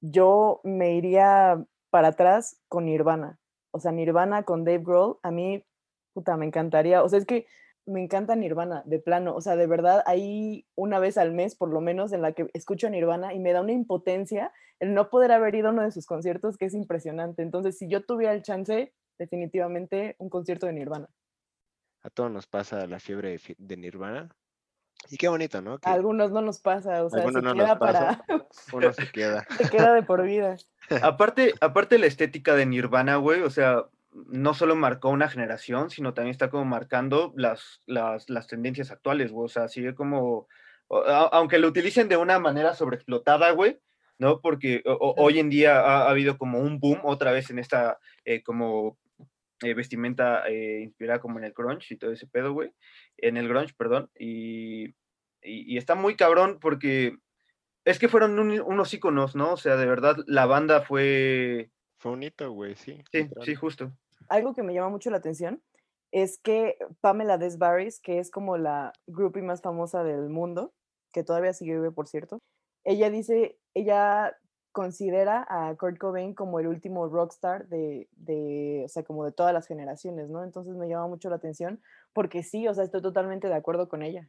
[0.00, 3.38] yo me iría para atrás con Nirvana.
[3.70, 5.64] O sea, Nirvana con Dave Grohl, a mí,
[6.14, 7.02] puta, me encantaría.
[7.02, 7.46] O sea, es que
[7.86, 9.34] me encanta Nirvana, de plano.
[9.34, 12.48] O sea, de verdad, hay una vez al mes, por lo menos, en la que
[12.52, 15.90] escucho Nirvana y me da una impotencia el no poder haber ido a uno de
[15.90, 17.42] sus conciertos, que es impresionante.
[17.42, 21.08] Entonces, si yo tuviera el chance, definitivamente un concierto de Nirvana.
[22.02, 24.28] A todos nos pasa la fiebre de, Nirvana.
[25.10, 25.78] Y qué bonito, ¿no?
[25.78, 28.24] Que A algunos no nos pasa, o sea, algunos se no queda para,
[28.72, 29.46] uno se queda.
[29.56, 30.56] se queda de por vida.
[31.02, 33.84] Aparte, aparte la estética de Nirvana, güey, o sea,
[34.26, 39.30] no solo marcó una generación, sino también está como marcando las, las, las tendencias actuales,
[39.30, 39.44] güey.
[39.44, 40.48] O sea, sigue como,
[40.88, 43.78] aunque lo utilicen de una manera sobreexplotada, güey,
[44.18, 44.40] ¿no?
[44.40, 45.26] Porque o- o- Claro.
[45.26, 48.96] hoy en día ha, ha habido como un boom otra vez en esta eh, como
[49.62, 52.72] eh, vestimenta eh, inspirada como en el grunge y todo ese pedo, güey.
[53.16, 54.10] En el grunge, perdón.
[54.18, 54.86] Y,
[55.42, 57.16] y, y está muy cabrón porque
[57.84, 59.52] es que fueron un- unos íconos, ¿no?
[59.52, 61.70] O sea, de verdad, la banda fue...
[62.00, 63.02] Fue un hito, güey, sí.
[63.10, 63.90] Sí, sí, justo.
[64.28, 65.60] algo que me llama mucho la atención
[66.12, 70.72] es que Pamela Desbarris, que es como la groupie más famosa del mundo,
[71.12, 72.40] que todavía sigue vive, por cierto,
[72.84, 74.36] ella dice, ella
[74.72, 79.52] considera a Kurt Cobain como el último rockstar de, de, o sea, como de todas
[79.52, 80.44] las generaciones, ¿no?
[80.44, 81.80] Entonces me llama mucho la atención,
[82.12, 84.28] porque sí, o sea, estoy totalmente de acuerdo con ella.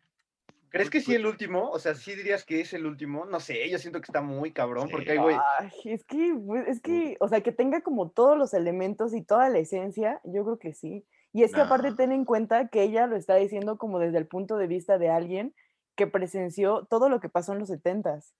[0.69, 1.71] ¿Crees que sí el último?
[1.71, 3.25] O sea, ¿sí dirías que es el último?
[3.25, 4.91] No sé, yo siento que está muy cabrón, Sí.
[4.93, 8.38] porque hay, güey, Ay, es que, pues, es que, o sea, que tenga como todos
[8.38, 11.06] los elementos y toda la esencia, yo creo que sí.
[11.34, 14.28] Y es que aparte ten en cuenta que ella lo está diciendo como desde el
[14.28, 15.54] punto de vista de alguien
[15.95, 18.34] que presenció todo lo que pasó en los 70s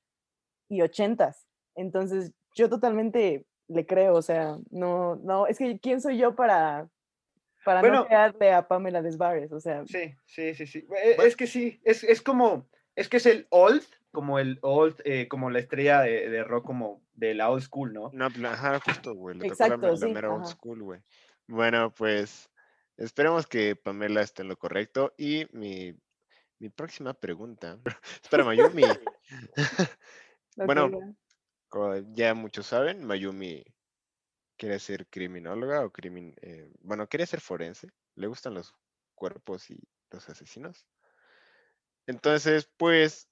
[0.70, 1.49] y 80s.
[1.80, 6.90] Entonces, yo totalmente le creo, o sea, no, no, es que ¿quién soy yo para,
[7.64, 8.02] para Bueno.
[8.02, 9.52] no crearle a Pamela Desbarres?
[9.52, 10.82] O sea, sí, sí, sí, sí.
[10.82, 11.24] Bueno.
[11.24, 15.28] Es que sí, es, es como, es que es el old, como el old, eh,
[15.28, 18.10] como la estrella de, de rock, como de la old school, ¿no?
[18.12, 19.38] No, ajá, justo, güey.
[19.38, 21.00] Le tocó Exacto, la, la sí, mera old school, güey.
[21.48, 22.50] Bueno, pues
[22.98, 25.14] esperemos que Pamela esté en lo correcto.
[25.18, 25.96] Y mi,
[26.60, 27.78] mi próxima pregunta.
[28.24, 28.84] Espera, Mayumi.
[30.58, 31.16] bueno.
[31.70, 33.64] Como ya muchos saben, Mayumi
[34.58, 36.36] quiere ser criminóloga o crimin...
[36.42, 37.88] eh, bueno, quiere ser forense.
[38.16, 38.74] Le gustan los
[39.16, 39.80] cuerpos y
[40.12, 40.86] los asesinos.
[42.08, 43.30] Entonces, pues,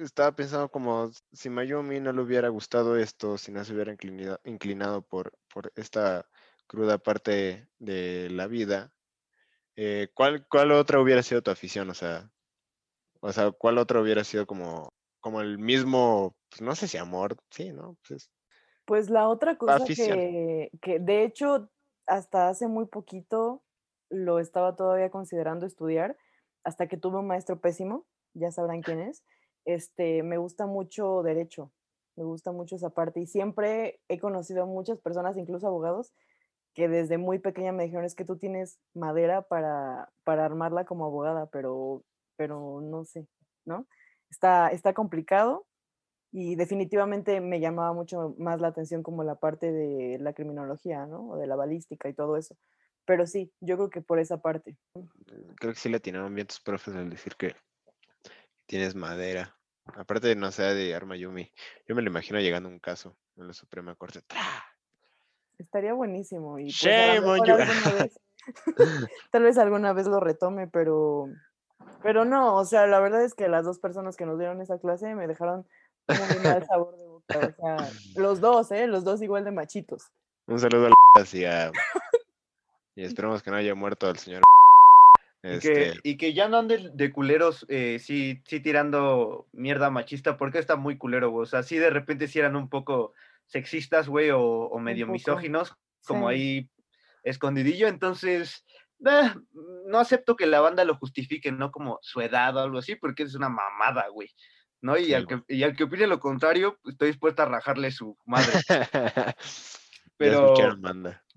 [0.00, 4.40] estaba pensando como si Mayumi no le hubiera gustado esto, si no se hubiera inclinado,
[4.44, 6.28] inclinado por, por esta
[6.66, 8.92] cruda parte de la vida,
[9.76, 11.90] eh, ¿cuál, ¿cuál otra hubiera sido tu afición?
[11.90, 12.30] O sea,
[13.20, 17.36] o sea, ¿cuál otra hubiera sido como, como el mismo, pues, no sé si amor,
[17.50, 17.96] sí, ¿no?
[18.08, 18.30] Pues es-
[18.84, 21.70] Pues la otra cosa que, que de hecho
[22.06, 23.62] hasta hace muy poquito
[24.10, 26.16] lo estaba todavía considerando estudiar,
[26.64, 29.24] hasta que tuve un maestro pésimo, ya sabrán quién es,
[29.64, 31.72] este, me gusta mucho derecho,
[32.16, 36.12] me gusta mucho esa parte y siempre he conocido a muchas personas, incluso abogados,
[36.74, 41.04] que desde muy pequeña me dijeron es que tú tienes madera para, para armarla como
[41.06, 42.04] abogada, pero,
[42.36, 43.28] pero no sé,
[43.66, 43.86] ¿no?
[44.30, 45.66] Está, está complicado
[46.32, 51.28] y definitivamente me llamaba mucho más la atención como la parte de la criminología, ¿no?
[51.28, 52.56] O de la balística y todo eso.
[53.04, 54.78] Pero sí, yo creo que por esa parte.
[55.56, 57.54] Creo que sí le atinaron bien tus profes al decir que
[58.66, 59.54] tienes madera.
[59.84, 61.52] Aparte, no sea de Arma Yumi.
[61.86, 64.22] Yo me lo imagino llegando a un caso en la Suprema Corte.
[64.22, 64.64] ¡Tra!
[65.58, 66.58] Estaría buenísimo.
[66.58, 67.56] Y pues, Shame on you.
[67.94, 68.20] vez-
[69.30, 71.28] tal vez alguna vez lo retome, pero,
[72.02, 74.78] pero no, o sea, la verdad es que las dos personas que nos dieron esa
[74.78, 75.66] clase me dejaron
[76.08, 77.38] un muy mal sabor de boca.
[77.38, 78.86] O sea, los dos, ¿eh?
[78.86, 80.10] Los dos igual de machitos.
[80.46, 80.92] Un saludo al
[81.32, 81.70] y a...
[82.94, 84.42] Y esperemos que no haya muerto el señor.
[85.44, 89.90] Y que, Este, y que ya no anden de culeros, eh, sí, sí tirando mierda
[89.90, 91.42] machista, porque está muy culero, güey.
[91.42, 93.12] O sea, sí de repente sí eran un poco
[93.46, 96.34] sexistas, güey, o, o medio misóginos, como sí.
[96.34, 96.68] ahí
[97.24, 97.88] escondidillo.
[97.88, 98.64] Entonces,
[99.04, 99.34] eh,
[99.86, 101.72] no acepto que la banda lo justifique, ¿no?
[101.72, 104.30] Como su edad o algo así, porque es una mamada, güey.
[104.82, 104.98] ¿No?
[104.98, 107.90] Y, Sí, al que, y al que opine lo contrario, pues, estoy dispuesta a rajarle
[107.90, 108.52] su madre.
[110.18, 110.54] Pero,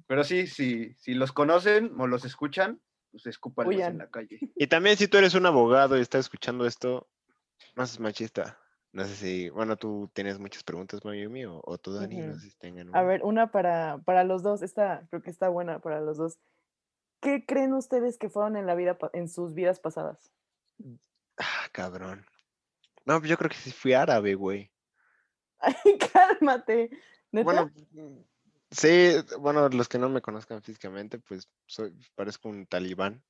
[0.05, 2.79] pero sí, sí, si los conocen o los escuchan,
[3.09, 3.97] pues escúpanlos en Huyan.
[3.97, 4.39] la calle.
[4.55, 7.07] Y también si tú eres un abogado y estás escuchando esto,
[7.75, 8.59] no seas machista.
[8.91, 12.39] No sé si, bueno, tú tienes muchas preguntas, Mayumi, o, o tú, Dani, no Ujú.
[12.39, 13.01] sé si tengan A una.
[13.01, 16.37] ver, una para, para los dos, esta creo que está buena para los dos.
[17.21, 20.31] ¿Qué creen ustedes que fueron en la vida, en sus vidas pasadas?
[21.37, 22.25] Ah, cabrón.
[23.05, 24.71] No, pues yo creo que sí fui árabe, güey.
[25.59, 25.73] Ay,
[26.13, 26.89] cálmate.
[27.31, 27.45] ¿Neta?
[27.45, 28.17] Bueno, mm,
[28.71, 33.23] sí, bueno, los que no me conozcan físicamente, pues soy, parezco un talibán.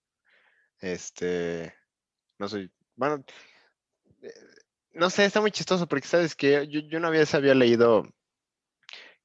[0.79, 1.73] Este,
[2.37, 3.23] no soy, bueno,
[4.21, 4.33] eh,
[4.91, 8.03] no sé, está muy chistoso porque sabes que yo, yo una vez había leído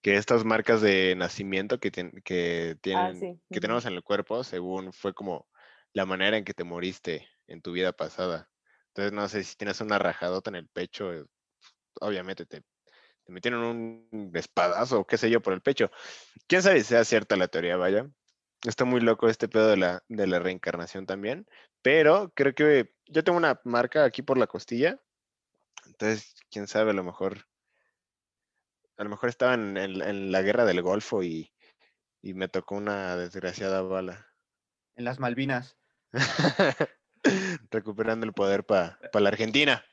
[0.03, 4.43] que estas marcas de nacimiento que, que tienen, Ah, sí, que tenemos en el cuerpo,
[4.45, 5.47] según fue como
[5.93, 8.50] la manera en que te moriste en tu vida pasada.
[8.91, 11.25] Entonces, no sé si tienes una rajadota en el pecho, eh,
[12.01, 12.63] obviamente te,
[13.25, 15.91] te metieron un espadazo o qué sé yo por el pecho.
[16.49, 18.09] Quién sabe si sea cierta la teoría, vaya.
[18.67, 21.47] Está muy loco este pedo de la, de la reencarnación también,
[21.83, 25.01] pero creo que yo tengo una marca aquí por la costilla,
[25.87, 27.47] entonces, quién sabe, a lo mejor,
[28.97, 31.53] a lo mejor estaba en, en- en la guerra del Golfo y,
[32.23, 34.29] y me tocó una desgraciada bala.
[34.97, 35.77] En las Malvinas.
[37.71, 39.85] Recuperando el poder para la Argentina.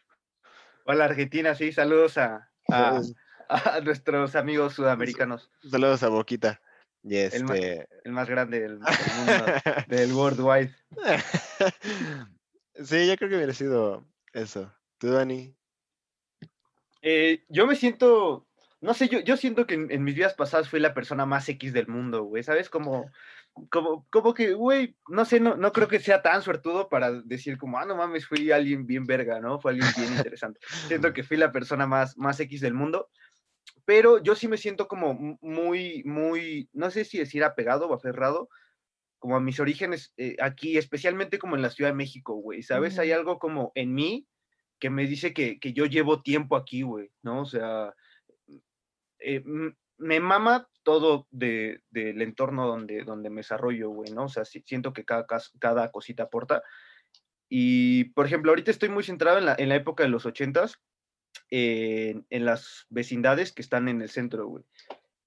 [0.86, 3.02] Hola Argentina, sí, saludos a, a,
[3.84, 6.62] nuestros amigos sudamericanos, Saludos a Boquita.
[7.04, 7.88] Y El este.
[8.04, 8.88] el más grande del, del
[9.18, 9.46] mundo,
[9.88, 10.76] del worldwide.
[12.84, 14.74] sí, yo creo que hubiera sido eso.
[14.98, 15.56] ¿Tú, Dani?
[17.02, 18.48] Eh, yo me siento,
[18.82, 21.48] no sé, yo, yo siento que en, en mis vidas pasadas fui la persona más
[21.48, 22.70] X del mundo, güey, ¿sabes?
[22.70, 23.12] Como,
[23.70, 27.58] como, como que, güey, no sé, no, no creo que sea tan suertudo para decir
[27.58, 29.60] como, ah, no mames, fui alguien bien verga, ¿no?
[29.60, 30.60] Fue alguien bien interesante.
[30.88, 33.10] Siento que fui la persona más, más X del mundo,
[33.86, 37.94] pero yo sí me siento como mu- muy, muy, no sé si decir apegado o
[37.94, 38.50] aferrado,
[39.20, 43.00] como a mis orígenes eh, aquí, especialmente como en la Ciudad de México, güey, ¿sabes?
[43.00, 43.20] Hay Ujú.
[43.20, 44.28] algo como en mí
[44.80, 47.42] que me dice que, que yo llevo tiempo aquí, güey, ¿no?
[47.42, 47.94] O sea,
[49.20, 49.44] eh,
[49.98, 54.26] me mama todo de, del entorno donde, donde me desarrollo, güey, ¿no?
[54.26, 55.26] O sea, siento que cada,
[55.60, 56.64] cada cosita aporta.
[57.50, 60.80] Y, por ejemplo, ahorita estoy muy centrado en la, en la época de los ochentas,
[61.50, 64.64] en, en las vecindades que están en el centro, güey.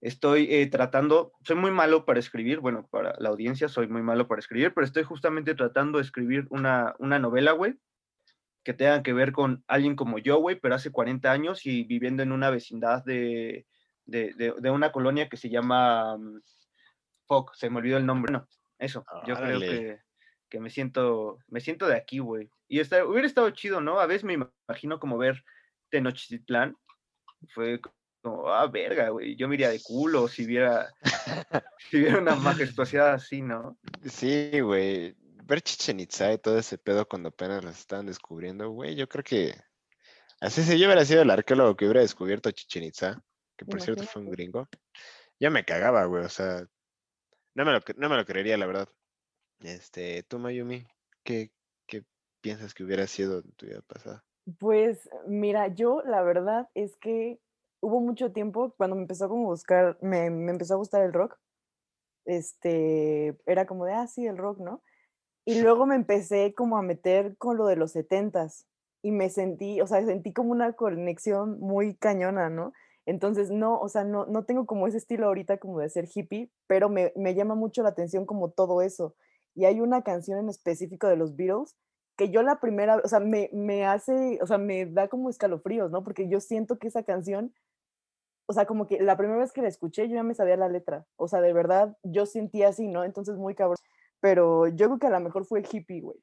[0.00, 4.28] Estoy eh, tratando, soy muy malo para escribir, bueno, para la audiencia soy muy malo
[4.28, 7.74] para escribir, pero estoy justamente tratando de escribir una, una novela, güey,
[8.64, 12.22] que tenga que ver con alguien como yo, güey, pero hace 40 años y viviendo
[12.22, 13.66] en una vecindad de,
[14.10, 16.40] de, de- de una colonia que se llama, mm,
[17.26, 18.46] fuck, se me olvidó el nombre, no,
[18.78, 20.00] eso, yo creo que,
[20.48, 22.50] que me siento, me siento de aquí, güey.
[22.68, 24.00] Y está, hubiera estado chido, ¿no?
[24.00, 25.44] A veces me imagino como ver
[25.90, 26.76] Tenochtitlán,
[27.54, 30.88] fue como, ah, verga, güey, yo me iría de culo si viera,
[31.90, 33.78] si viera una majestuosidad así, ¿no?
[34.04, 35.16] Sí, güey.
[35.44, 38.94] Ver Chichen Itza y todo ese pedo cuando apenas las estaban descubriendo, güey.
[38.94, 39.54] Yo creo que.
[40.40, 43.20] Así si yo hubiera sido el arqueólogo que hubiera descubierto Chichen Itza,
[43.60, 44.30] que por cierto fue un Imagínate.
[44.30, 44.68] gringo,
[45.38, 46.24] ya me cagaba, güey.
[46.24, 46.66] O sea,
[47.54, 48.88] no me lo, no me lo creería, la verdad.
[49.60, 50.86] Este, tú, Mayumi,
[51.22, 51.50] ¿qué,
[51.86, 52.02] qué
[52.40, 54.24] piensas que hubiera sido tu vida pasada?
[54.58, 57.38] Pues mira, yo la verdad es que
[57.82, 61.12] hubo mucho tiempo cuando me empezó como a buscar, me, me empezó a gustar el
[61.12, 61.38] rock,
[62.24, 64.82] este, era como de, ah, sí, el rock, ¿no?
[65.44, 68.66] Y luego me empecé como a meter con lo de los setentas,
[69.02, 72.72] y me sentí, o sea, sentí como una conexión muy cañona, ¿no?
[73.06, 76.50] Entonces, no, o sea, no, no tengo como ese estilo ahorita como de ser hippie,
[76.66, 79.14] pero me, me llama mucho la atención como todo eso.
[79.54, 81.76] Y hay una canción en específico de los Beatles
[82.20, 85.90] que yo la primera, o sea, me, me hace, o sea, me da como escalofríos,
[85.90, 86.04] ¿no?
[86.04, 87.54] Porque yo siento que esa canción,
[88.44, 90.68] o sea, como que la primera vez que la escuché yo ya me sabía la
[90.68, 93.04] letra, o sea, de verdad yo sentía así, ¿no?
[93.04, 93.78] Entonces muy cabrón.
[94.20, 96.18] Pero yo creo que a lo mejor fue hippie, güey.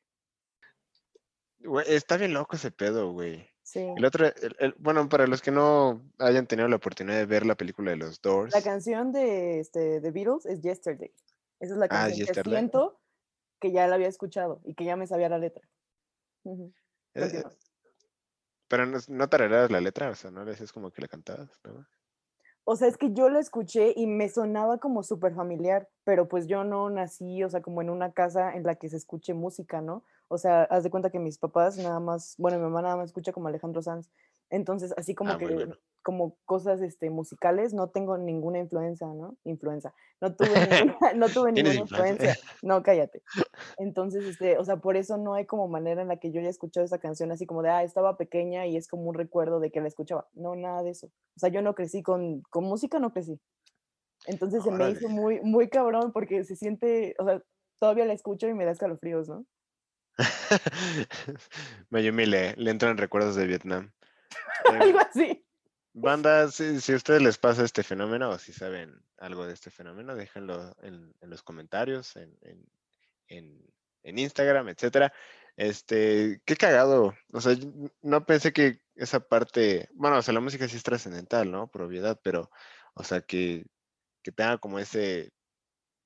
[1.61, 3.49] Güey, está bien loco ese pedo, güey.
[3.67, 3.85] Sí.
[3.97, 7.45] El otro, el- el- bueno, para los que no hayan tenido la oportunidad de ver
[7.45, 11.11] la película de los Doors, La canción de, este, de Beatles es Yesterday.
[11.59, 12.53] Esa es la Ah, canción que Yesterday.
[12.59, 13.01] siento
[13.59, 15.67] que ya la había escuchado y que ya me sabía la letra.
[16.45, 17.43] Eh,
[18.69, 21.49] pero no, no tarareabas la letra, o sea, no le decías como que la cantabas,
[21.65, 21.85] ¿no?
[22.63, 26.47] O sea, es que yo la escuché y me sonaba como súper familiar, pero pues
[26.47, 29.81] yo no nací, o sea, como en una casa en la que se escuche música,
[29.81, 30.05] ¿no?
[30.29, 33.07] O sea, haz de cuenta que mis papás nada más, bueno, mi mamá nada más
[33.09, 34.09] escucha como Alejandro Sanz.
[34.49, 35.75] Entonces, así como Ah, que, bueno.
[36.03, 39.35] como cosas este, musicales, no tengo ninguna influencia, ¿no?
[39.43, 39.93] Influenza.
[40.21, 40.49] No tuve
[40.95, 42.31] ninguna, no tuve ninguna influencia.
[42.31, 42.35] influencia.
[42.63, 43.21] No, cállate.
[43.77, 46.49] Entonces, este, o sea, por eso no hay como manera en la que yo haya
[46.49, 49.69] escuchado esa canción así como de, ah, estaba pequeña y es como un recuerdo de
[49.71, 50.27] que la escuchaba.
[50.33, 51.07] No, nada de eso.
[51.07, 53.39] O sea, yo no crecí con, con música, no crecí.
[54.27, 55.21] Entonces se me hizo Órale.
[55.21, 57.41] muy, muy cabrón porque se siente, o sea,
[57.79, 59.45] todavía la escucho y me da escalofríos, ¿no?
[61.89, 63.91] Mayumi le, le entran recuerdos de Vietnam.
[64.65, 65.43] Eh, Algo así.
[65.93, 69.71] Banda, si, si a ustedes les pasa este fenómeno o si saben algo de este
[69.71, 72.65] fenómeno, déjenlo en, en los comentarios, en, en,
[74.03, 75.11] en- Instagram, etcétera.
[75.57, 77.13] Este, qué cagado.
[77.33, 77.55] O sea,
[78.01, 81.67] no pensé que esa parte, bueno, o sea, la música sí es trascendental, ¿no?
[81.67, 82.49] Por obviedad, pero,
[82.93, 83.65] o sea, que,
[84.23, 85.33] que tenga como ese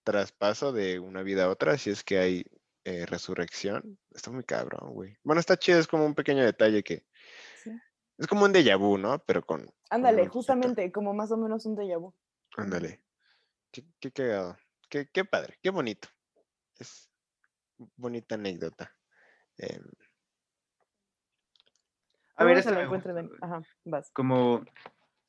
[0.04, 2.46] traspaso de una vida a otra, si es que hay
[2.84, 5.16] eh, resurrección, está muy cabrón, güey.
[5.24, 7.06] Bueno, está chido, es como un pequeño detalle que,
[7.64, 7.72] Sí.
[8.18, 9.20] es como un déjà vu, ¿no?
[9.26, 12.14] Pero con, Ándale, justamente, como más o menos un déjà vu.
[12.58, 13.04] Ándale.
[13.72, 14.58] Qué, qué cagado.
[14.90, 16.10] Qué, qué padre, qué bonito.
[16.80, 17.10] Es
[17.96, 18.94] bonita anécdota.
[19.58, 19.84] Em,
[22.36, 23.40] A ver, se lo me encuentren gusta, en- güey.
[23.42, 24.10] Ajá, vas.
[24.12, 24.66] como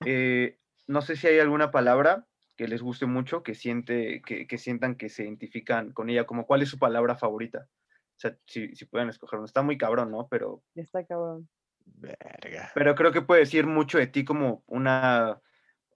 [0.06, 2.26] eh, no sé si hay alguna palabra
[2.62, 6.46] que les guste mucho, que siente, que, que sientan que se identifican con ella, como
[6.46, 7.66] cuál es su palabra favorita.
[7.88, 9.46] O sea, si, si pueden escoger uno.
[9.46, 10.28] Está muy cabrón, ¿no?
[10.28, 11.48] Pero, está cabrón.
[11.86, 12.70] verga.
[12.72, 15.40] pero creo que puede decir mucho de ti como una,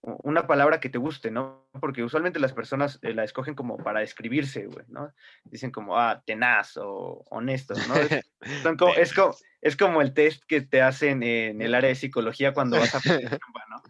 [0.03, 1.69] una palabra que te guste, ¿no?
[1.81, 5.15] Porque usualmente las personas eh, la escogen como para describirse, güey, ¿no?
[5.45, 7.95] Dicen como, ah, tenaz o honesto, ¿no?
[7.95, 8.27] Es,
[8.65, 11.95] son como- es, como, es como el test que te hacen en el área de
[11.95, 12.99] psicología cuando vas a
[13.71, 13.83] ¿no?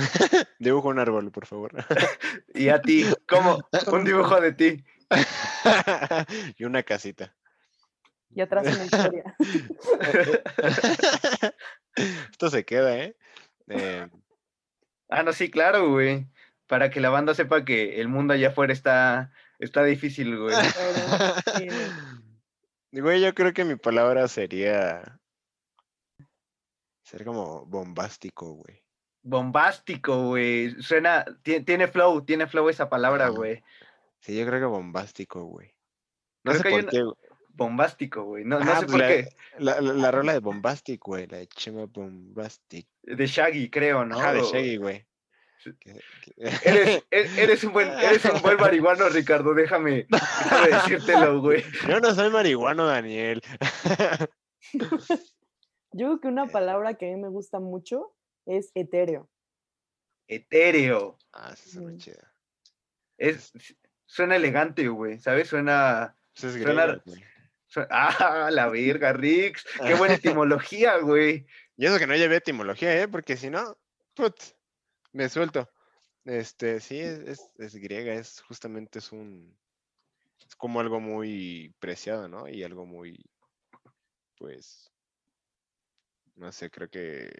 [0.58, 1.72] Dibujo un árbol, por favor.
[2.54, 3.60] Y a ti, ¿cómo?
[3.92, 4.84] Un dibujo de ti.
[6.58, 7.34] y una casita.
[8.30, 9.36] Y atrás una historia.
[12.30, 13.16] Esto se queda, ¿eh?
[13.68, 14.10] Em,
[15.10, 16.28] Ah, no, sí, claro, güey.
[16.66, 20.54] Para que la banda sepa que el mundo allá afuera está, está difícil, güey.
[21.56, 21.68] Sí,
[22.92, 25.20] Güey, yo creo que mi palabra sería.
[27.02, 28.84] Ser como bombástico, güey.
[29.22, 30.80] Bombástico, güey.
[30.82, 33.62] Suena, tie- tiene flow, tiene flow esa palabra, güey.
[34.20, 35.72] Sí, yo creo que bombástico, güey.
[36.44, 37.02] No Creo sé por una- qué.
[37.02, 37.14] güey.
[37.52, 38.44] Bombástico, güey.
[38.44, 39.28] No, no Ah, sé pues por la, qué.
[39.58, 41.26] La, la, la rola de Bombastic, güey.
[41.26, 42.86] La de Chema Bombastic.
[43.02, 44.18] De Shaggy, creo, ¿no?
[44.18, 45.06] Ajá, de Shaggy, güey.
[46.64, 49.52] Eres, e- eres un buen, eres un buen marihuano, Ricardo.
[49.52, 51.62] Déjame, déjame decírtelo, güey.
[51.86, 53.42] Yo no soy marihuano, Daniel.
[55.92, 58.12] Yo creo que una palabra que a mí me gusta mucho
[58.58, 59.30] es etéreo.
[60.28, 61.18] Etéreo.
[61.32, 61.98] ah, sí, suena Mm.
[61.98, 62.34] chida.
[63.18, 63.52] Es,
[64.06, 65.18] suena elegante, güey.
[65.18, 65.48] ¿Sabes?
[65.48, 66.16] Suena.
[66.34, 67.24] Eso es Suena- griego, güey.
[67.66, 69.64] suena- Ah, la verga, Rix.
[69.94, 71.46] Qué buena etimología, güey.
[71.76, 73.08] Y eso que no llevé etimología, ¿eh?
[73.08, 73.76] Porque si no,
[74.14, 74.36] put,
[75.12, 75.68] me suelto.
[76.24, 79.58] Este, sí, es, es, es griega, es justamente es un,
[80.46, 82.46] es como algo muy preciado, ¿no?
[82.46, 83.24] Y algo muy,
[84.36, 84.92] pues,
[86.36, 87.32] no sé, creo que,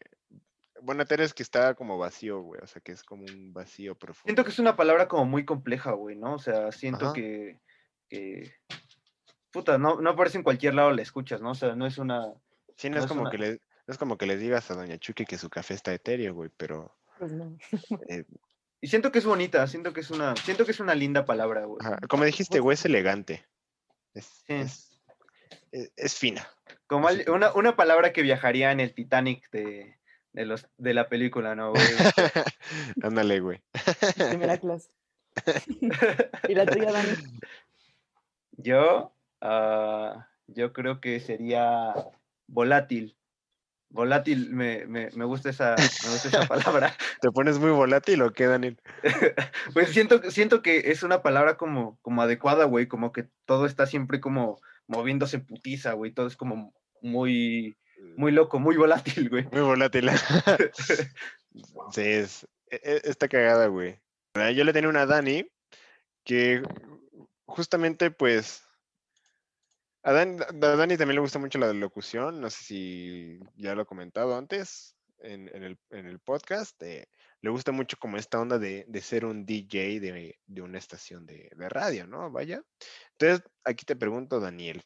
[0.82, 4.24] bueno, es que está como vacío, güey, o sea, que es como un vacío profundo.
[4.28, 6.34] Siento que es una palabra como muy compleja, güey, ¿no?
[6.34, 7.14] O sea, siento Ajá.
[7.14, 7.60] que,
[8.08, 8.52] que-
[9.52, 11.50] Puta, no, no aparece en cualquier lado la escuchas, ¿no?
[11.50, 12.32] O sea, no es una...
[12.76, 14.74] Sí, no no es como una- que le, no es como que les digas a
[14.74, 17.56] Doña Chucky que su café está etéreo, güey, pero, Pues no.
[18.08, 18.24] eh,
[18.80, 21.64] Y siento que es bonita, siento que es una, siento que es una linda palabra,
[21.64, 21.78] güey.
[21.84, 23.44] ajá, como dijiste, güey, es elegante.
[24.14, 24.54] Es, Sí.
[24.54, 25.02] es,
[25.72, 26.48] es- es fina.
[26.86, 29.98] Como al- una, una palabra que viajaría en el Titanic de,
[30.32, 31.84] de, los, de la película, ¿no, güey?
[33.02, 33.62] Ándale, güey.
[34.28, 34.90] Primera clase.
[36.48, 37.08] y la tuya, Dani.
[38.52, 41.94] Yo, ah, yo creo que sería
[42.46, 43.16] volátil.
[43.92, 46.94] Volátil, me, me, me gusta esa, me gusta esa palabra.
[47.20, 48.80] ¿Te pones muy volátil o qué, Daniel?
[49.72, 53.86] pues siento, siento que es una palabra como, como adecuada, güey, como que todo está
[53.86, 56.72] siempre como moviéndose putiza, güey, todo es como
[57.02, 57.76] muy,
[58.16, 59.48] muy loco, muy volátil, güey.
[59.52, 60.10] Muy volátil.
[61.92, 63.98] sí, es, e, e, está cagada, güey.
[64.54, 65.50] Yo le tenía una a Dani
[66.24, 66.62] que
[67.46, 68.62] justamente, pues,
[70.02, 74.36] a, Dani también le gusta mucho la locución, no sé si ya lo he comentado
[74.36, 75.48] antes en,
[75.90, 77.06] el, podcast, eh,
[77.42, 82.06] le gusta mucho como esta onda de, ser un DJ de, una estación de, radio,
[82.06, 82.30] ¿no?
[82.30, 82.62] Vaya.
[83.18, 84.82] Entonces, aquí te pregunto, Daniel,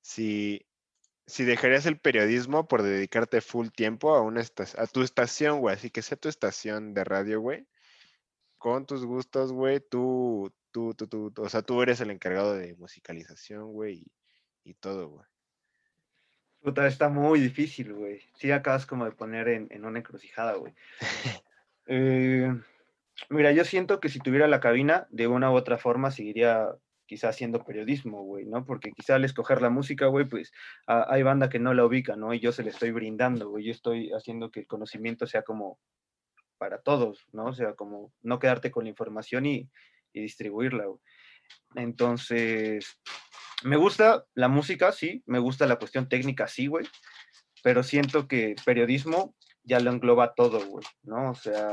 [0.00, 0.66] si,
[1.26, 5.90] si dejarías el periodismo por dedicarte full tiempo a, una a tu estación, güey, así
[5.90, 7.66] que sea tu estación de radio, güey,
[8.58, 12.74] con tus gustos, güey, tú, tú, tú, tú, o sea, tú eres el encargado de
[12.74, 14.04] musicalización, güey,
[14.64, 15.26] y todo, güey.
[16.60, 18.22] Puta, está muy difícil, güey.
[18.34, 20.74] Sí, acabas como de poner en, una encrucijada, güey.
[21.86, 22.48] Eh,
[23.28, 26.68] mira, yo siento que si tuviera la cabina, de una u otra forma seguiría
[27.12, 28.64] quizás haciendo periodismo, güey, ¿no?
[28.64, 30.50] Porque quizá al escoger la música, güey, pues
[30.86, 32.32] hay banda que no la ubica, ¿no?
[32.32, 33.66] Y yo se le estoy brindando, güey.
[33.66, 35.78] Yo estoy haciendo que el conocimiento sea como
[36.56, 37.48] para todos, ¿no?
[37.48, 39.68] O sea, como no quedarte con la información y,
[40.14, 41.00] y distribuirla, güey.
[41.74, 42.98] Entonces,
[43.62, 46.86] me gusta la música, sí, me gusta la cuestión técnica, sí, güey,
[47.62, 49.34] pero siento que periodismo
[49.64, 51.32] ya lo engloba todo, güey, ¿no?
[51.32, 51.70] O sea,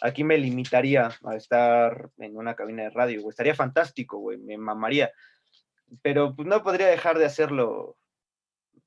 [0.00, 4.56] aquí me limitaría a estar en una cabina de radio, güey, estaría fantástico, güey, me
[4.58, 5.12] mamaría,
[6.02, 7.96] pero pues no podría dejar de hacerlo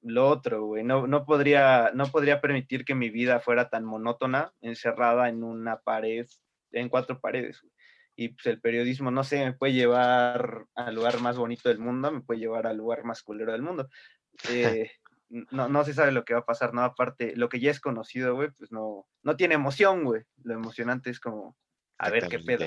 [0.01, 4.53] lo otro, güey, no, no, podría, no podría permitir que mi vida fuera tan monótona,
[4.61, 6.27] encerrada en una pared,
[6.71, 7.73] en cuatro paredes, güey.
[8.19, 12.11] Y pues el periodismo, no sé, me puede llevar al lugar más bonito del mundo,
[12.11, 13.89] me puede llevar al lugar más culero del mundo.
[14.49, 14.91] Eh,
[15.30, 16.84] no, no se sabe lo que va a pasar, ¿no?
[16.84, 20.23] Aparte, lo que ya es conocido, güey, pues no, no tiene emoción, güey.
[20.43, 21.57] Lo emocionante es como,
[21.97, 22.65] a ver qué pedo.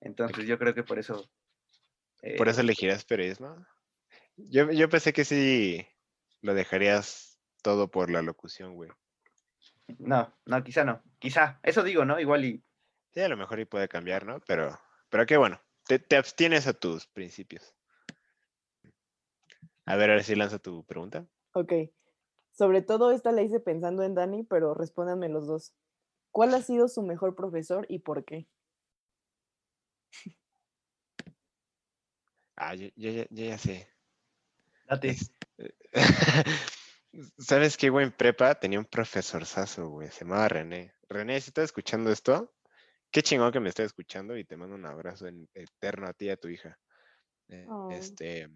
[0.00, 1.30] Entonces yo creo que por eso...
[2.36, 3.64] por eso eh, elegirás periodismo.
[4.36, 5.86] Yo, yo pensé que sí
[6.40, 8.90] lo dejarías todo por la locución, güey.
[9.98, 11.02] No, no, quizá no.
[11.18, 12.18] Quizá, eso digo, ¿no?
[12.18, 12.64] Igual y
[13.12, 14.40] Sí, a lo mejor y puede cambiar, ¿no?
[14.40, 14.80] Pero,
[15.10, 17.74] pero qué bueno, te, abstienes a tus principios.
[19.84, 21.26] A ver, ahora sí lanza tu pregunta.
[21.54, 21.72] Ok.
[22.52, 25.74] Sobre todo esta la hice pensando en Dani, pero respóndanme los dos.
[26.30, 28.48] ¿Cuál ha sido su mejor profesor y por qué?
[32.56, 33.88] Ah, yo, ya sé.
[34.88, 35.16] Date.
[37.38, 38.06] ¿Sabes qué, güey?
[38.06, 40.10] En prepa tenía un profesor saso, güey.
[40.10, 40.94] Se llamaba René.
[41.08, 42.54] René, si estás escuchando esto,
[43.12, 46.30] Qué chingón que me estés escuchando y te mando un abrazo eterno a ti y
[46.30, 46.78] a tu hija.
[47.48, 48.48] Eh, este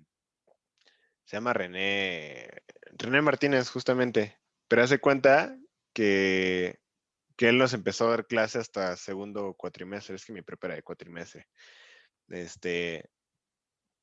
[1.27, 2.49] se llama René,
[2.97, 4.39] René Martínez, justamente.
[4.69, 5.59] Pero hace cuenta
[5.93, 6.79] que,
[7.37, 10.17] que él nos empezó a dar clase hasta segundo cuatrimestre.
[10.17, 11.47] Es que mi prepara de cuatrimestre.
[12.29, 13.11] Este,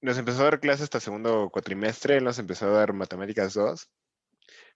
[0.01, 2.17] nos empezó a dar clase hasta segundo cuatrimestre.
[2.17, 3.89] Él nos empezó a dar matemáticas 2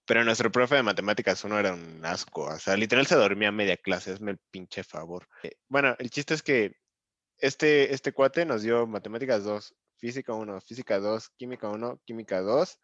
[0.07, 2.43] pero nuestro profe de matemáticas uno era un asco.
[2.43, 5.27] O sea, literal se dormía media clase, es el pinche favor.
[5.43, 6.77] Eh, bueno, el chiste es que
[7.39, 12.79] este, este cuate nos dio matemáticas 2, física 1, física 2, química 1, química 2,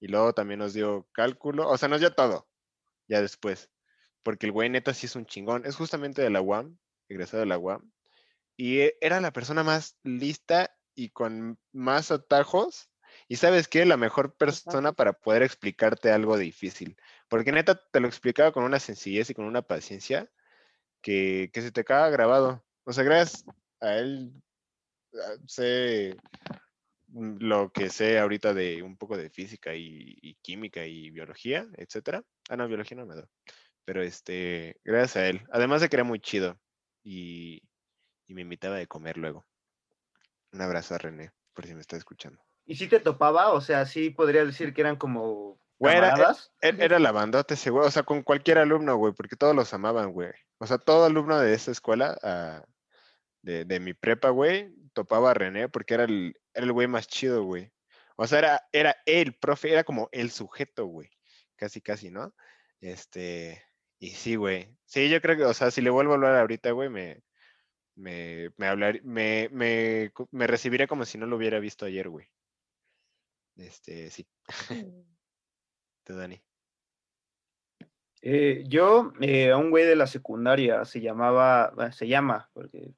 [0.00, 2.48] y luego también nos dio cálculo, o sea, nos dio todo,
[3.08, 3.70] ya después.
[4.22, 5.64] Porque el güey neta sí es un chingón.
[5.66, 7.90] Es justamente de la UAM, egresado de la UAM,
[8.56, 12.88] y e, era la persona más lista y con más atajos
[13.28, 16.96] y sabes qué, la mejor persona para poder explicarte algo difícil.
[17.28, 20.30] Porque neta te lo explicaba con una sencillez y con una paciencia
[21.02, 22.64] que, se te acaba grabado.
[22.84, 23.44] O sea, gracias
[23.80, 24.32] a él
[25.46, 26.16] sé
[27.12, 32.22] lo que sé ahorita de un poco de física y, química y biología, etcétera.
[32.48, 33.28] Ah, no, biología no me da.
[33.84, 35.42] Pero este, gracias a él.
[35.52, 36.58] Además de que era muy chido
[37.04, 37.62] y,
[38.26, 39.46] y me invitaba de comer luego.
[40.52, 42.42] Un abrazo a René, por si me está escuchando.
[42.64, 43.52] ¿Y si te topaba?
[43.52, 47.68] O sea, sí podría decir que eran como Güey, era, e, era, la bandota ese
[47.68, 50.30] güey, o sea, con cualquier alumno, güey, porque todos los amaban, güey.
[50.58, 52.64] O sea, todo alumno de esa escuela, ah,
[53.42, 57.44] de, mi prepa, güey, topaba a René porque era el, era el güey más chido,
[57.44, 57.70] güey.
[58.16, 61.10] O sea, era, era el profe, era como el sujeto, güey.
[61.54, 62.34] Casi, casi, ¿no?
[62.80, 63.62] Este,
[63.98, 64.74] y sí, güey.
[64.86, 67.22] Sí, yo creo que, o sea, si le vuelvo a hablar ahorita, güey, me,
[67.94, 72.26] me, me, hablar, me, me, me recibiré como si no lo hubiera visto ayer, güey.
[73.56, 74.26] Este, sí.
[74.70, 75.02] Mm.
[76.04, 76.40] Te, Dani.
[78.22, 82.94] Eh, yo, eh, a un güey de la secundaria se llamaba, se llama, porque,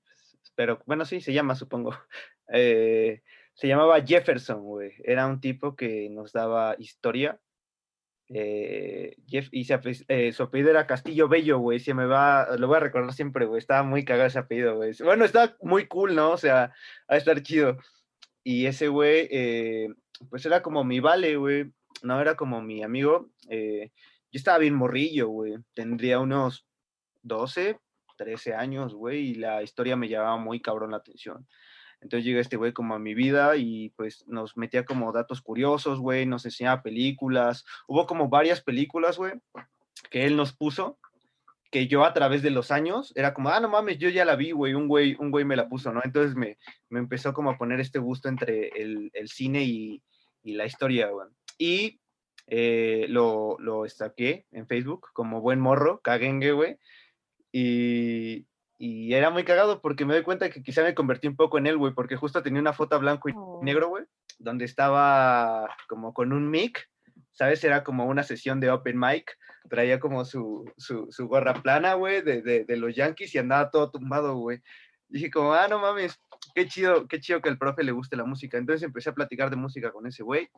[0.58, 1.92] pero bueno, sí, se llama, supongo.
[2.50, 3.20] Eh,
[3.52, 4.94] se llamaba Jefferson, güey.
[5.04, 7.38] Era un tipo que nos daba historia
[8.30, 9.66] eh, Jeff, y
[10.08, 13.46] eh, su apellido era Castillo Bello, güey, se me va, lo voy a recordar siempre,
[13.46, 14.94] güey, estaba muy cagado ese apellido, güey.
[15.04, 16.32] Bueno, está muy cool, ¿no?
[16.32, 16.72] O sea,
[17.06, 17.76] a estar chido.
[18.42, 19.88] Y ese güey, eh,
[20.30, 21.70] pues era como mi vale, güey,
[22.02, 23.30] no, era como mi amigo.
[23.50, 23.88] yo
[24.32, 26.66] estaba bien morrillo, güey, tendría unos
[27.22, 27.78] 12,
[28.18, 31.46] 13 años, güey, y la historia me llamaba muy cabrón la atención.
[32.00, 35.98] Entonces llega este güey como a mi vida y pues nos metía como datos curiosos,
[35.98, 37.64] güey, nos enseñaba películas.
[37.86, 39.32] Hubo como varias películas, güey,
[40.10, 40.98] que él nos puso,
[41.70, 44.36] que yo a través de los años era como, ah, no mames, yo ya la
[44.36, 46.00] vi, güey, un güey, un güey me la puso, ¿no?
[46.04, 46.58] Entonces me,
[46.88, 50.02] me empezó como a poner este gusto entre el, cine y,
[50.42, 51.28] y, la historia, güey.
[51.58, 52.00] Y
[52.46, 56.78] eh, lo, lo estaqué en Facebook como buen morro, caguengue, güey.
[57.52, 58.46] Y,
[58.78, 61.66] y era muy cagado porque me doy cuenta que quizá me convertí un poco en
[61.66, 63.60] él, güey, porque justo tenía una foto blanco y oh.
[63.62, 64.04] negro, güey,
[64.38, 66.88] donde estaba como con un mic,
[67.32, 67.62] ¿sabes?
[67.64, 69.36] Era como una sesión de open mic,
[69.68, 73.70] traía como su, su, su gorra plana, güey, de, de, de, los Yankees y andaba
[73.70, 74.60] todo tumbado, güey.
[75.08, 76.20] Dije como, ah, no mames,
[76.54, 78.58] qué chido, qué chido que al profe le guste la música.
[78.58, 80.48] Entonces empecé a platicar de música con ese güey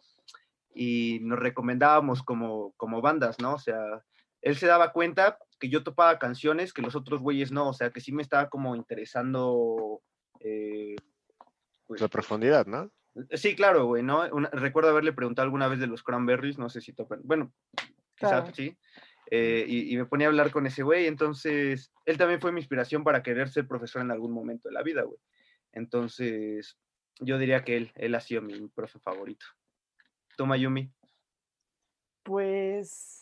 [0.75, 3.55] y nos recomendábamos como, como bandas, ¿no?
[3.55, 3.79] O sea,
[4.43, 7.91] él se daba cuenta que yo topaba canciones que los otros güeyes no, o sea,
[7.91, 10.01] que sí me estaba como interesando.
[10.41, 10.97] Eh,
[11.87, 12.91] pues, la profundidad, ¿no?
[13.33, 14.27] Sí, claro, güey, ¿no?
[14.53, 17.53] recuerdo haberle preguntado alguna vez de los cranberries, no sé si topan, bueno,
[18.15, 18.79] quizás sí,
[19.33, 23.03] eh, y, me ponía a hablar con ese güey, entonces, él también fue mi inspiración
[23.03, 25.19] para querer ser profesor en algún momento de la vida, güey.
[25.73, 26.79] Entonces,
[27.19, 29.45] yo diría que él, él ha sido mi profe favorito.
[30.37, 30.93] Toma, Yumi.
[32.23, 33.20] Pues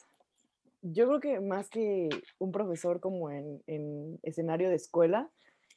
[0.92, 2.08] yo creo que más que
[2.38, 5.30] un profesor como en, en, escenario de escuela,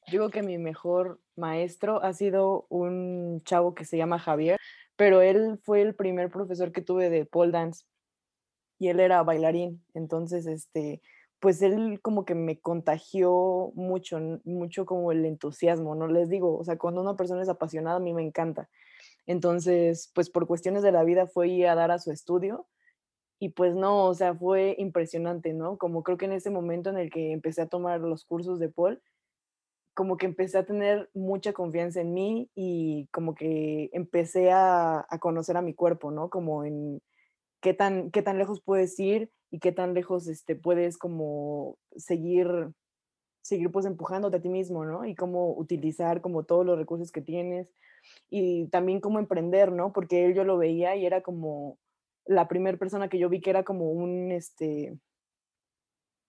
[0.08, 4.58] yo creo que mi mejor maestro ha sido un chavo que se llama Javier,
[4.96, 7.86] pero él fue el primer profesor que tuve de pole dance
[8.80, 11.02] y él era bailarín, entonces este
[11.42, 16.64] pues él como que me contagió mucho, mucho como el entusiasmo, no les digo, o
[16.64, 18.70] sea, cuando una persona es apasionada a mí me encanta.
[19.26, 22.68] Entonces, pues por cuestiones de la vida fue a dar a su estudio
[23.42, 25.80] y pues no, o sea, fue impresionante, ¿no?
[25.80, 28.70] Como creo que en ese momento en el que empecé a tomar los cursos de
[28.70, 29.02] Paul,
[29.96, 35.58] como que empecé a tener mucha confianza en mí y como que empecé a, conocer
[35.58, 36.30] a mi cuerpo, ¿no?
[36.30, 37.02] Como en
[37.62, 42.48] qué tan, qué tan lejos puedes ir y qué tan lejos este, puedes como seguir,
[43.42, 45.04] seguir pues empujándote a ti mismo, ¿no?
[45.04, 47.74] Y cómo utilizar como todos los recursos que tienes
[48.30, 49.94] y también cómo emprender, ¿no?
[49.94, 51.80] Porque él yo lo veía y era como
[52.26, 54.98] la primera persona que yo vi que era como un, este,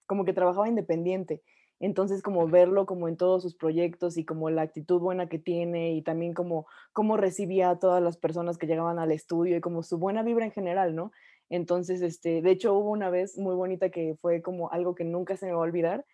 [0.06, 1.42] como que trabajaba independiente.
[1.80, 5.94] Entonces, como verlo como en todos sus proyectos y como la actitud buena que tiene
[5.94, 9.82] y también como cómo recibía a todas las personas que llegaban al estudio y como
[9.82, 11.10] su buena vibra en general, ¿no?
[11.50, 15.36] Entonces, este, de hecho, hubo una vez muy bonita que fue como algo que nunca
[15.36, 16.06] se me va a olvidar,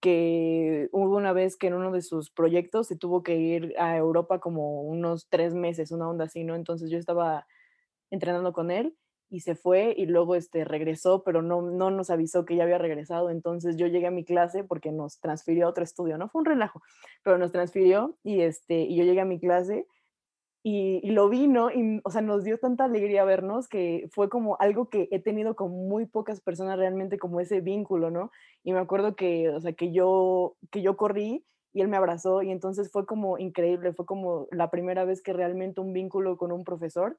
[0.00, 3.96] que hubo una vez que en uno de sus proyectos se tuvo que ir a
[3.96, 6.56] Europa como unos tres meses, una onda así, ¿no?
[6.56, 7.46] Entonces yo estaba
[8.10, 8.96] entrenando con él
[9.32, 12.76] y se fue y luego este, regresó, pero no, no nos avisó que ya había
[12.76, 13.30] regresado.
[13.30, 16.44] Entonces yo llegué a mi clase porque nos transfirió a otro estudio, no fue un
[16.44, 16.82] relajo,
[17.24, 19.86] pero nos transfirió y, este, y yo llegué a mi clase
[20.62, 21.70] y, lo vi, ¿no?
[21.70, 25.56] Y, o sea, nos dio tanta alegría vernos que fue como algo que he tenido
[25.56, 28.30] con muy pocas personas realmente como ese vínculo, ¿no?
[28.62, 32.42] Y me acuerdo que, o sea, que yo, que yo corrí y él me abrazó
[32.42, 36.52] y entonces fue como increíble, fue como la primera vez que realmente un vínculo con
[36.52, 37.16] un profesor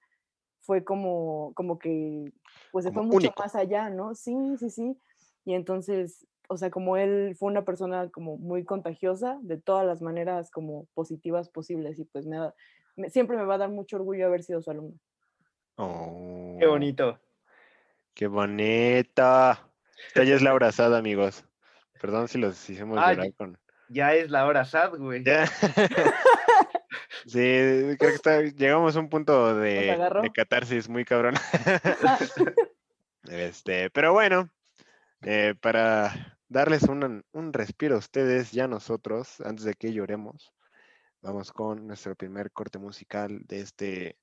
[0.64, 2.32] fue como, como que,
[2.72, 4.16] pues se fue mucho más allá, ¿no?
[4.16, 4.98] Sí, sí, sí.
[5.46, 10.02] Y entonces, o sea, como él fue una persona como muy contagiosa, de todas las
[10.02, 14.44] maneras como positivas posibles, y pues me, siempre me va a dar mucho orgullo haber
[14.44, 14.98] sido su alumno.
[15.76, 17.20] Oh, qué bonito.
[18.14, 19.70] Qué bonita.
[20.08, 21.46] Esta ya es la hora sad, amigos.
[22.00, 23.58] Perdón si los hicimos llorar con.
[23.90, 25.24] Ya es la hora sad, güey.
[27.26, 31.36] Sí, creo que está, llegamos a un punto de, catarsis muy cabrón.
[33.30, 34.50] este, pero bueno,
[35.22, 40.54] eh, para darles un, un, respiro a ustedes y a nosotros, antes de que lloremos,
[41.22, 44.18] vamos con nuestro primer corte musical de este,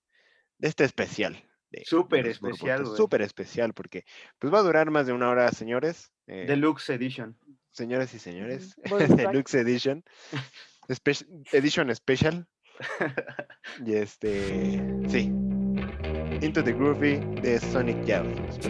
[0.58, 1.42] de este especial.
[1.84, 2.86] Súper especial.
[2.96, 4.04] Súper especial, porque
[4.38, 6.12] pues va a durar más de una hora, señores.
[6.26, 7.38] Eh, Deluxe Edition.
[7.70, 8.74] Señores y señores,
[9.32, 10.04] Deluxe Edition.
[11.52, 12.46] edition Special.
[13.86, 15.32] y este, sí.
[16.42, 18.60] Into the Groovy de Sonic Youth.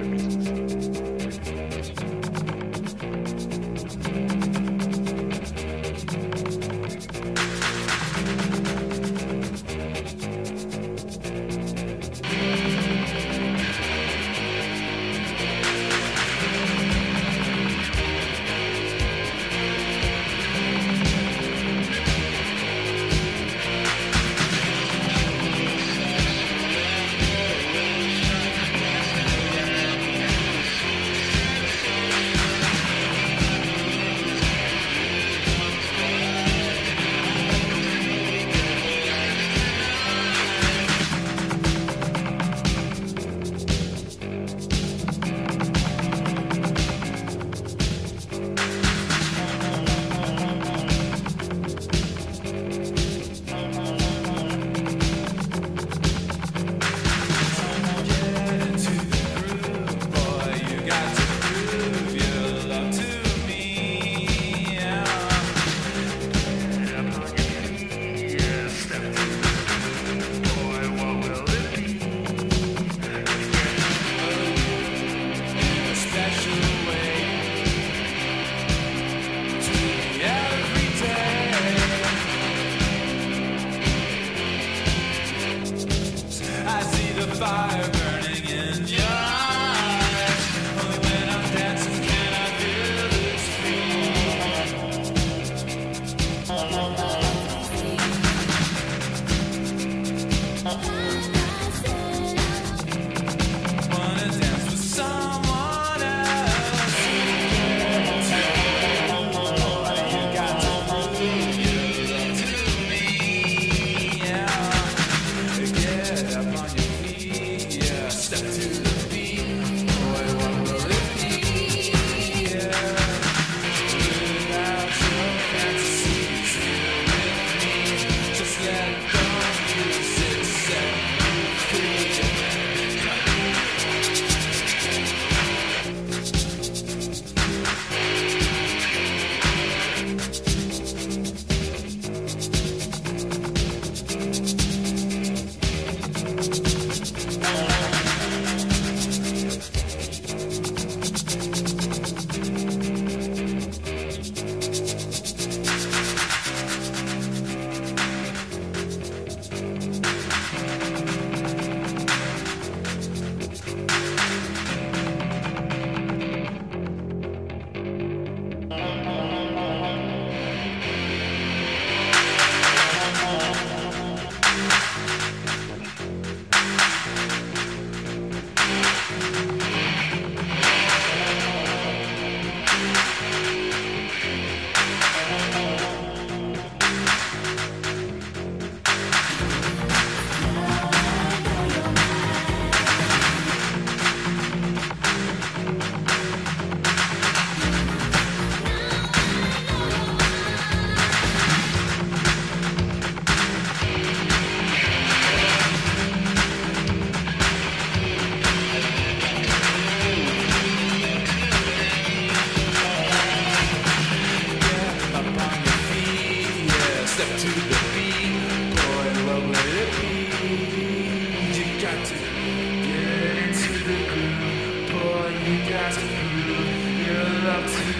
[225.92, 227.99] to you, your love to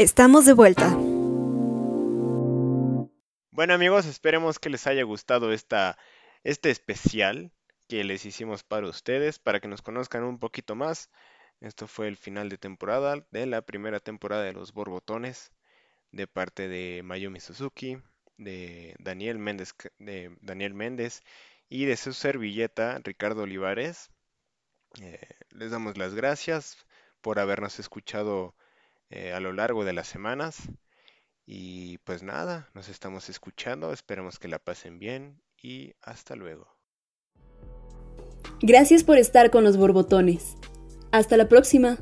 [0.00, 0.96] Estamos de vuelta.
[3.50, 5.98] Bueno amigos, esperemos que les haya gustado esta,
[6.42, 7.52] este especial
[7.86, 11.10] que les hicimos para ustedes, para que nos conozcan un poquito más.
[11.60, 15.52] Esto fue el final de temporada de la primera temporada de Los Borbotones,
[16.12, 17.98] de parte de Mayumi Suzuki,
[18.38, 21.22] de Daniel Méndez, de Daniel Méndez
[21.68, 24.08] y de su servilleta Ricardo Olivares.
[25.02, 25.20] Eh,
[25.50, 26.86] les damos las gracias
[27.20, 28.54] por habernos escuchado
[29.10, 30.68] eh, a lo largo de las semanas.
[31.46, 36.68] Y pues nada, nos estamos escuchando, esperemos que la pasen bien y hasta luego.
[38.62, 40.56] Gracias por estar con los borbotones.
[41.12, 41.98] Hasta la próxima.